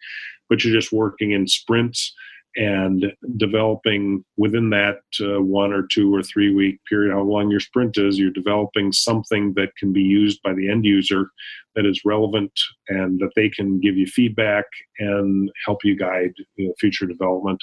but 0.48 0.64
you're 0.64 0.78
just 0.78 0.92
working 0.92 1.32
in 1.32 1.46
sprints 1.46 2.14
and 2.56 3.12
developing 3.36 4.24
within 4.36 4.70
that 4.70 5.00
uh, 5.20 5.40
one 5.40 5.72
or 5.72 5.86
two 5.86 6.12
or 6.12 6.22
three 6.22 6.52
week 6.52 6.80
period, 6.88 7.12
how 7.12 7.22
long 7.22 7.50
your 7.50 7.60
sprint 7.60 7.96
is, 7.96 8.18
you're 8.18 8.30
developing 8.30 8.92
something 8.92 9.52
that 9.54 9.76
can 9.76 9.92
be 9.92 10.02
used 10.02 10.42
by 10.42 10.52
the 10.52 10.68
end 10.68 10.84
user 10.84 11.30
that 11.76 11.86
is 11.86 12.02
relevant 12.04 12.52
and 12.88 13.20
that 13.20 13.30
they 13.36 13.48
can 13.48 13.78
give 13.78 13.96
you 13.96 14.06
feedback 14.06 14.64
and 14.98 15.50
help 15.64 15.84
you 15.84 15.96
guide 15.96 16.32
you 16.56 16.66
know, 16.66 16.74
future 16.80 17.06
development. 17.06 17.62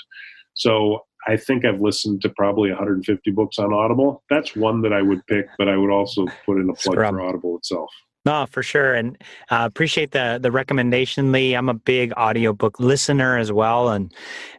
So 0.54 1.02
I 1.28 1.36
think 1.36 1.66
I've 1.66 1.82
listened 1.82 2.22
to 2.22 2.30
probably 2.30 2.70
150 2.70 3.32
books 3.32 3.60
on 3.60 3.74
Audible. 3.74 4.24
That's 4.30 4.56
one 4.56 4.82
that 4.82 4.94
I 4.94 5.02
would 5.02 5.26
pick, 5.28 5.48
but 5.58 5.68
I 5.68 5.76
would 5.76 5.92
also 5.92 6.26
put 6.46 6.58
in 6.58 6.70
a 6.70 6.74
plug 6.74 6.96
Scrum. 6.96 7.16
for 7.16 7.22
Audible 7.22 7.58
itself. 7.58 7.90
No, 8.26 8.46
for 8.46 8.62
sure, 8.62 8.94
and 8.94 9.18
uh, 9.52 9.64
appreciate 9.66 10.12
the 10.12 10.38
the 10.42 10.52
recommendation, 10.52 11.32
Lee. 11.32 11.54
I'm 11.54 11.70
a 11.70 11.74
big 11.74 12.12
audiobook 12.18 12.78
listener 12.78 13.38
as 13.38 13.54
well, 13.54 13.88
and 13.88 14.14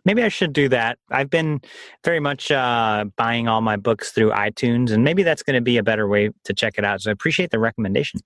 maybe 0.07 0.23
I 0.23 0.29
should 0.29 0.55
do 0.55 0.71
that. 0.71 0.99
I've 1.11 1.29
been 1.29 1.61
very 2.03 2.19
much 2.19 2.51
uh, 2.51 3.05
buying 3.19 3.47
all 3.47 3.61
my 3.61 3.77
books 3.77 4.11
through 4.11 4.31
iTunes, 4.31 4.91
and 4.91 5.05
maybe 5.05 5.23
that's 5.23 5.43
going 5.43 5.57
to 5.57 5.61
be 5.61 5.77
a 5.77 5.83
better 5.83 6.09
way 6.09 6.31
to 6.45 6.55
check 6.55 6.79
it 6.79 6.85
out. 6.85 7.03
So 7.03 7.11
I 7.11 7.13
appreciate 7.13 7.51
the 7.51 7.59
recommendation. 7.59 8.21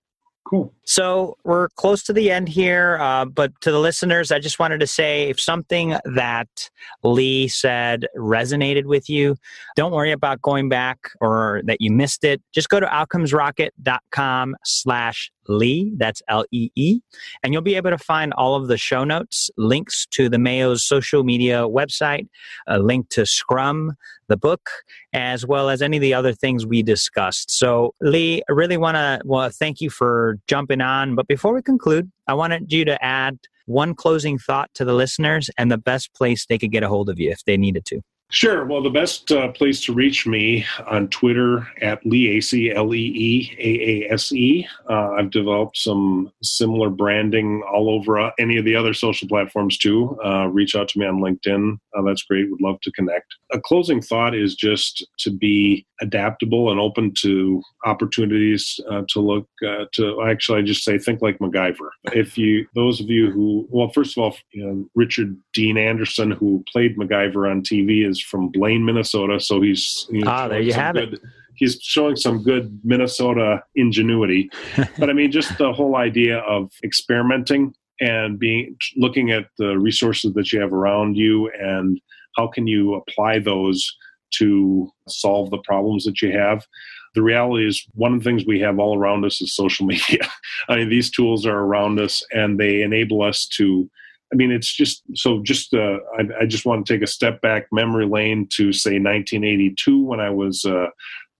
Cool. 0.45 0.73
So 0.85 1.37
we're 1.45 1.69
close 1.71 2.03
to 2.05 2.13
the 2.13 2.31
end 2.31 2.49
here, 2.49 2.99
uh, 3.01 3.25
but 3.25 3.53
to 3.61 3.71
the 3.71 3.79
listeners, 3.79 4.33
I 4.33 4.39
just 4.39 4.59
wanted 4.59 4.81
to 4.81 4.87
say 4.87 5.31
if 5.31 5.41
something 5.41 5.97
that 6.05 6.71
Lee 7.05 7.49
said 7.49 8.07
resonated 8.17 8.85
with 8.85 9.09
you, 9.09 9.37
don't 9.77 9.93
worry 9.93 10.11
about 10.11 10.43
going 10.43 10.69
back 10.69 10.99
or 11.21 11.63
that 11.67 11.81
you 11.81 11.93
missed 11.93 12.25
it. 12.25 12.43
Just 12.53 12.69
go 12.69 12.81
to 12.81 12.87
outcomesrocket.com 12.87 14.57
slash 14.65 15.31
Lee. 15.49 15.93
That's 15.97 16.23
L 16.29 16.45
E 16.51 16.71
E. 16.75 17.01
And 17.43 17.53
you'll 17.53 17.63
be 17.63 17.75
able 17.75 17.91
to 17.91 17.99
find 17.99 18.33
all 18.35 18.55
of 18.55 18.69
the 18.69 18.77
show 18.77 19.05
notes, 19.05 19.51
links 19.57 20.07
to 20.13 20.29
the 20.29 20.39
Mayo's 20.39 20.85
social 20.85 21.25
media 21.25 21.63
website, 21.63 22.29
a 22.67 22.79
link 22.79 23.09
to 23.11 23.27
Scrum, 23.27 23.97
the 24.29 24.37
book, 24.37 24.71
as 25.13 25.47
well 25.47 25.69
as 25.69 25.83
any 25.83 25.97
of 25.97 26.01
the 26.01 26.15
other 26.15 26.33
things 26.33 26.67
we 26.67 26.83
discussed. 26.83 27.51
So, 27.51 27.95
Lee, 28.01 28.43
I 28.49 28.53
really 28.53 28.77
want 28.77 28.97
to 28.97 29.21
well, 29.25 29.51
thank 29.51 29.81
you 29.81 29.91
for 29.91 30.39
jumping 30.47 30.81
on. 30.81 31.15
But 31.15 31.27
before 31.27 31.55
we 31.55 31.63
conclude, 31.63 32.11
I 32.27 32.35
wanted 32.35 32.73
you 32.73 32.85
to 32.85 33.03
add 33.05 33.39
one 33.67 33.95
closing 33.95 34.39
thought 34.39 34.71
to 34.75 34.85
the 34.85 34.95
listeners 34.95 35.51
and 35.57 35.71
the 35.71 35.79
best 35.79 36.13
place 36.15 36.47
they 36.47 36.59
could 36.59 36.73
get 36.73 36.83
a 36.83 36.89
hold 36.89 37.09
of 37.09 37.19
you 37.19 37.31
if 37.31 37.45
they 37.45 37.57
needed 37.57 37.85
to. 37.87 38.01
Sure. 38.33 38.65
Well, 38.65 38.83
the 38.83 38.89
best 38.89 39.31
uh, 39.31 39.53
place 39.53 39.85
to 39.85 39.93
reach 39.93 40.27
me 40.27 40.65
on 40.87 41.09
Twitter 41.09 41.69
at 41.83 42.03
Leeaase, 42.03 42.75
L 42.75 42.95
E 42.95 43.13
E 43.15 43.57
A 43.59 44.09
A 44.09 44.13
S 44.15 44.33
E. 44.33 44.67
Uh, 44.89 45.11
I've 45.11 45.31
developed 45.31 45.77
some 45.77 46.33
similar 46.43 46.89
branding 46.89 47.63
all 47.71 47.91
over 47.91 48.19
uh, 48.19 48.31
any 48.39 48.57
of 48.57 48.65
the 48.65 48.75
other 48.75 48.95
social 48.95 49.29
platforms 49.29 49.77
too. 49.77 50.19
Uh, 50.25 50.47
reach 50.47 50.75
out 50.75 50.89
to 50.89 50.99
me 50.99 51.05
on 51.05 51.21
LinkedIn. 51.21 51.79
Uh, 51.95 52.01
that's 52.01 52.23
great. 52.23 52.51
Would 52.51 52.63
love 52.63 52.81
to 52.81 52.93
connect. 52.93 53.35
A 53.53 53.61
closing 53.61 54.01
thought 54.01 54.35
is 54.35 54.55
just 54.55 55.07
to 55.19 55.31
be 55.31 55.85
adaptable 56.01 56.71
and 56.71 56.81
open 56.81 57.13
to 57.21 57.63
opportunities 57.85 58.81
uh, 58.91 59.03
to 59.11 59.21
look 59.21 59.47
to. 59.93 60.23
Actually, 60.27 60.61
I 60.61 60.63
just 60.63 60.85
say 60.85 60.97
think 60.97 61.21
like 61.21 61.39
MacGyver. 61.39 61.91
If 62.15 62.39
you, 62.39 62.67
those 62.75 62.99
of 62.99 63.11
you 63.11 63.31
who, 63.31 63.69
well, 63.69 63.91
first 63.91 64.17
of 64.17 64.23
all, 64.23 64.37
you 64.53 64.67
know, 64.67 64.89
Richard 64.95 65.37
Dean 65.53 65.77
Anderson, 65.77 66.31
who 66.31 66.65
played 66.73 66.97
MacGyver 66.97 67.51
on 67.51 67.61
TV, 67.61 68.09
is 68.09 68.22
from 68.23 68.49
Blaine, 68.49 68.85
Minnesota. 68.85 69.41
So 69.41 69.61
he's 69.61 70.09
ah, 70.25 70.49
there 70.49 70.61
you 70.61 70.73
have 70.73 70.95
good, 70.95 71.15
it. 71.15 71.21
He's 71.55 71.79
showing 71.83 72.17
some 72.17 72.43
good 72.43 72.81
Minnesota 72.83 73.63
ingenuity, 73.75 74.51
but 74.99 75.11
I 75.11 75.13
mean, 75.13 75.31
just 75.31 75.57
the 75.59 75.73
whole 75.73 75.97
idea 75.97 76.39
of 76.39 76.73
experimenting 76.83 77.75
and 78.01 78.39
being 78.39 78.77
looking 78.97 79.31
at 79.31 79.47
the 79.59 79.79
resources 79.79 80.35
that 80.35 80.53
you 80.53 80.61
have 80.61 80.73
around 80.73 81.17
you 81.17 81.51
and 81.59 82.01
how 82.37 82.49
can 82.49 82.67
you 82.67 82.95
apply 82.95 83.39
those 83.39 83.97
to 84.33 84.91
solve 85.09 85.51
the 85.51 85.59
problems 85.59 86.05
that 86.05 86.21
you 86.21 86.33
have 86.33 86.67
the 87.15 87.23
reality 87.23 87.67
is 87.67 87.87
one 87.93 88.15
of 88.15 88.21
the 88.21 88.25
things 88.25 88.45
we 88.47 88.59
have 88.59 88.79
all 88.79 88.99
around 88.99 89.25
us 89.25 89.41
is 89.41 89.55
social 89.55 89.87
media 89.95 90.27
i 90.69 90.77
mean 90.77 90.89
these 90.89 91.11
tools 91.11 91.47
are 91.47 91.61
around 91.61 92.01
us 92.01 92.25
and 92.33 92.59
they 92.59 92.83
enable 92.83 93.23
us 93.23 93.47
to 93.47 93.89
I 94.33 94.35
mean, 94.35 94.51
it's 94.51 94.75
just 94.75 95.03
so. 95.15 95.43
Just 95.43 95.75
uh, 95.75 95.99
I, 96.19 96.43
I, 96.43 96.47
just 96.47 96.65
want 96.65 96.87
to 96.87 96.93
take 96.93 97.03
a 97.03 97.07
step 97.07 97.43
back 97.43 97.67
memory 97.71 98.07
lane 98.07 98.49
to 98.55 98.73
say 98.73 98.93
1982 98.93 100.03
when 100.03 100.21
I 100.21 100.31
was 100.31 100.65
a 100.65 100.89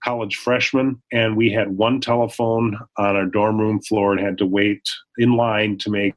college 0.03 0.35
freshman, 0.35 1.01
and 1.11 1.35
we 1.35 1.51
had 1.51 1.69
one 1.69 1.99
telephone 1.99 2.77
on 2.97 3.15
our 3.15 3.25
dorm 3.25 3.59
room 3.59 3.81
floor 3.81 4.11
and 4.11 4.21
had 4.21 4.37
to 4.37 4.45
wait 4.45 4.83
in 5.17 5.35
line 5.35 5.77
to 5.79 5.89
make 5.89 6.13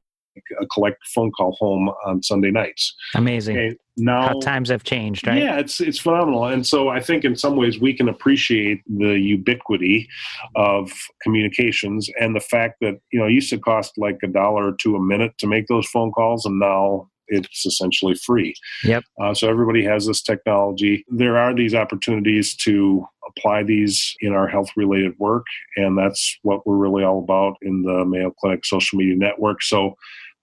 a 0.61 0.67
collect 0.67 0.99
phone 1.15 1.31
call 1.33 1.57
home 1.59 1.91
on 2.05 2.23
Sunday 2.23 2.51
nights. 2.51 2.95
Amazing. 3.15 3.57
Okay, 3.57 3.77
now 3.97 4.29
how 4.29 4.41
times 4.41 4.69
have 4.69 4.85
changed, 4.85 5.27
right? 5.27 5.43
Yeah, 5.43 5.59
it's 5.59 5.81
it's 5.81 5.99
phenomenal. 5.99 6.47
And 6.47 6.67
so 6.67 6.89
I 6.89 7.01
think 7.01 7.25
in 7.25 7.37
some 7.37 7.57
ways 7.57 7.81
we 7.81 7.95
can 7.95 8.09
appreciate 8.09 8.83
the 8.87 9.19
ubiquity 9.19 10.09
of 10.55 10.93
communications 11.23 12.09
and 12.21 12.35
the 12.35 12.41
fact 12.41 12.77
that 12.81 12.99
you 13.13 13.19
know 13.19 13.27
it 13.27 13.33
used 13.33 13.51
to 13.51 13.59
cost 13.59 13.97
like 13.97 14.19
a 14.23 14.29
dollar 14.29 14.69
or 14.69 14.77
two 14.81 14.97
a 14.97 15.01
minute 15.01 15.33
to 15.39 15.47
make 15.47 15.67
those 15.69 15.87
phone 15.89 16.13
calls, 16.13 16.45
and 16.45 16.59
now 16.59 17.09
it's 17.29 17.67
essentially 17.67 18.15
free. 18.15 18.55
Yep. 18.85 19.05
Uh, 19.21 19.35
so 19.35 19.49
everybody 19.49 19.85
has 19.85 20.07
this 20.07 20.23
technology. 20.23 21.05
There 21.09 21.37
are 21.37 21.55
these 21.55 21.75
opportunities 21.75 22.55
to 22.59 23.07
apply 23.29 23.65
these 23.65 24.15
in 24.21 24.33
our 24.33 24.47
health 24.47 24.71
related 24.77 25.13
work, 25.19 25.47
and 25.77 25.99
that's 25.99 26.39
what 26.43 26.67
we're 26.67 26.77
really 26.77 27.05
all 27.05 27.19
about 27.19 27.57
in 27.63 27.83
the 27.83 28.05
Mayo 28.05 28.33
Clinic 28.41 28.65
social 28.65 28.99
media 28.99 29.17
network. 29.17 29.63
So 29.63 29.97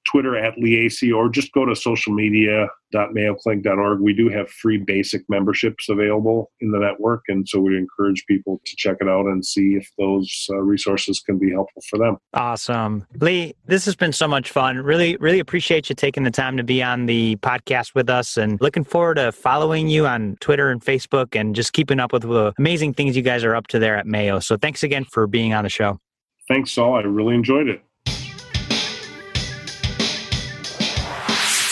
Twitter 0.05 0.37
at 0.37 0.55
Leeaase 0.57 1.15
or 1.15 1.29
just 1.29 1.53
go 1.53 1.65
to 1.65 1.73
socialmedia.mayoclinic.org. 1.73 4.01
We 4.01 4.13
do 4.13 4.29
have 4.29 4.49
free 4.49 4.77
basic 4.77 5.23
memberships 5.29 5.89
available 5.89 6.51
in 6.61 6.71
the 6.71 6.79
network, 6.79 7.23
and 7.27 7.47
so 7.47 7.59
we 7.59 7.77
encourage 7.77 8.25
people 8.27 8.61
to 8.65 8.75
check 8.77 8.97
it 9.01 9.07
out 9.07 9.25
and 9.25 9.45
see 9.45 9.75
if 9.75 9.89
those 9.97 10.47
uh, 10.51 10.57
resources 10.57 11.19
can 11.19 11.37
be 11.37 11.51
helpful 11.51 11.81
for 11.89 11.97
them. 11.97 12.17
Awesome. 12.33 13.05
Lee, 13.19 13.55
this 13.65 13.85
has 13.85 13.95
been 13.95 14.13
so 14.13 14.27
much 14.27 14.51
fun. 14.51 14.77
Really, 14.77 15.17
really 15.17 15.39
appreciate 15.39 15.89
you 15.89 15.95
taking 15.95 16.23
the 16.23 16.31
time 16.31 16.57
to 16.57 16.63
be 16.63 16.83
on 16.83 17.05
the 17.05 17.35
podcast 17.37 17.95
with 17.95 18.09
us 18.09 18.37
and 18.37 18.59
looking 18.61 18.83
forward 18.83 19.15
to 19.15 19.31
following 19.31 19.87
you 19.87 20.05
on 20.05 20.37
Twitter 20.39 20.69
and 20.69 20.81
Facebook 20.81 21.39
and 21.39 21.55
just 21.55 21.73
keeping 21.73 21.99
up 21.99 22.13
with 22.13 22.23
the 22.23 22.53
amazing 22.57 22.93
things 22.93 23.15
you 23.15 23.21
guys 23.21 23.43
are 23.43 23.55
up 23.55 23.67
to 23.67 23.79
there 23.79 23.95
at 23.95 24.05
Mayo. 24.05 24.39
So 24.39 24.57
thanks 24.57 24.83
again 24.83 25.05
for 25.05 25.27
being 25.27 25.53
on 25.53 25.63
the 25.63 25.69
show. 25.69 25.99
Thanks, 26.47 26.71
Saul. 26.71 26.95
I 26.95 27.01
really 27.01 27.35
enjoyed 27.35 27.67
it. 27.67 27.81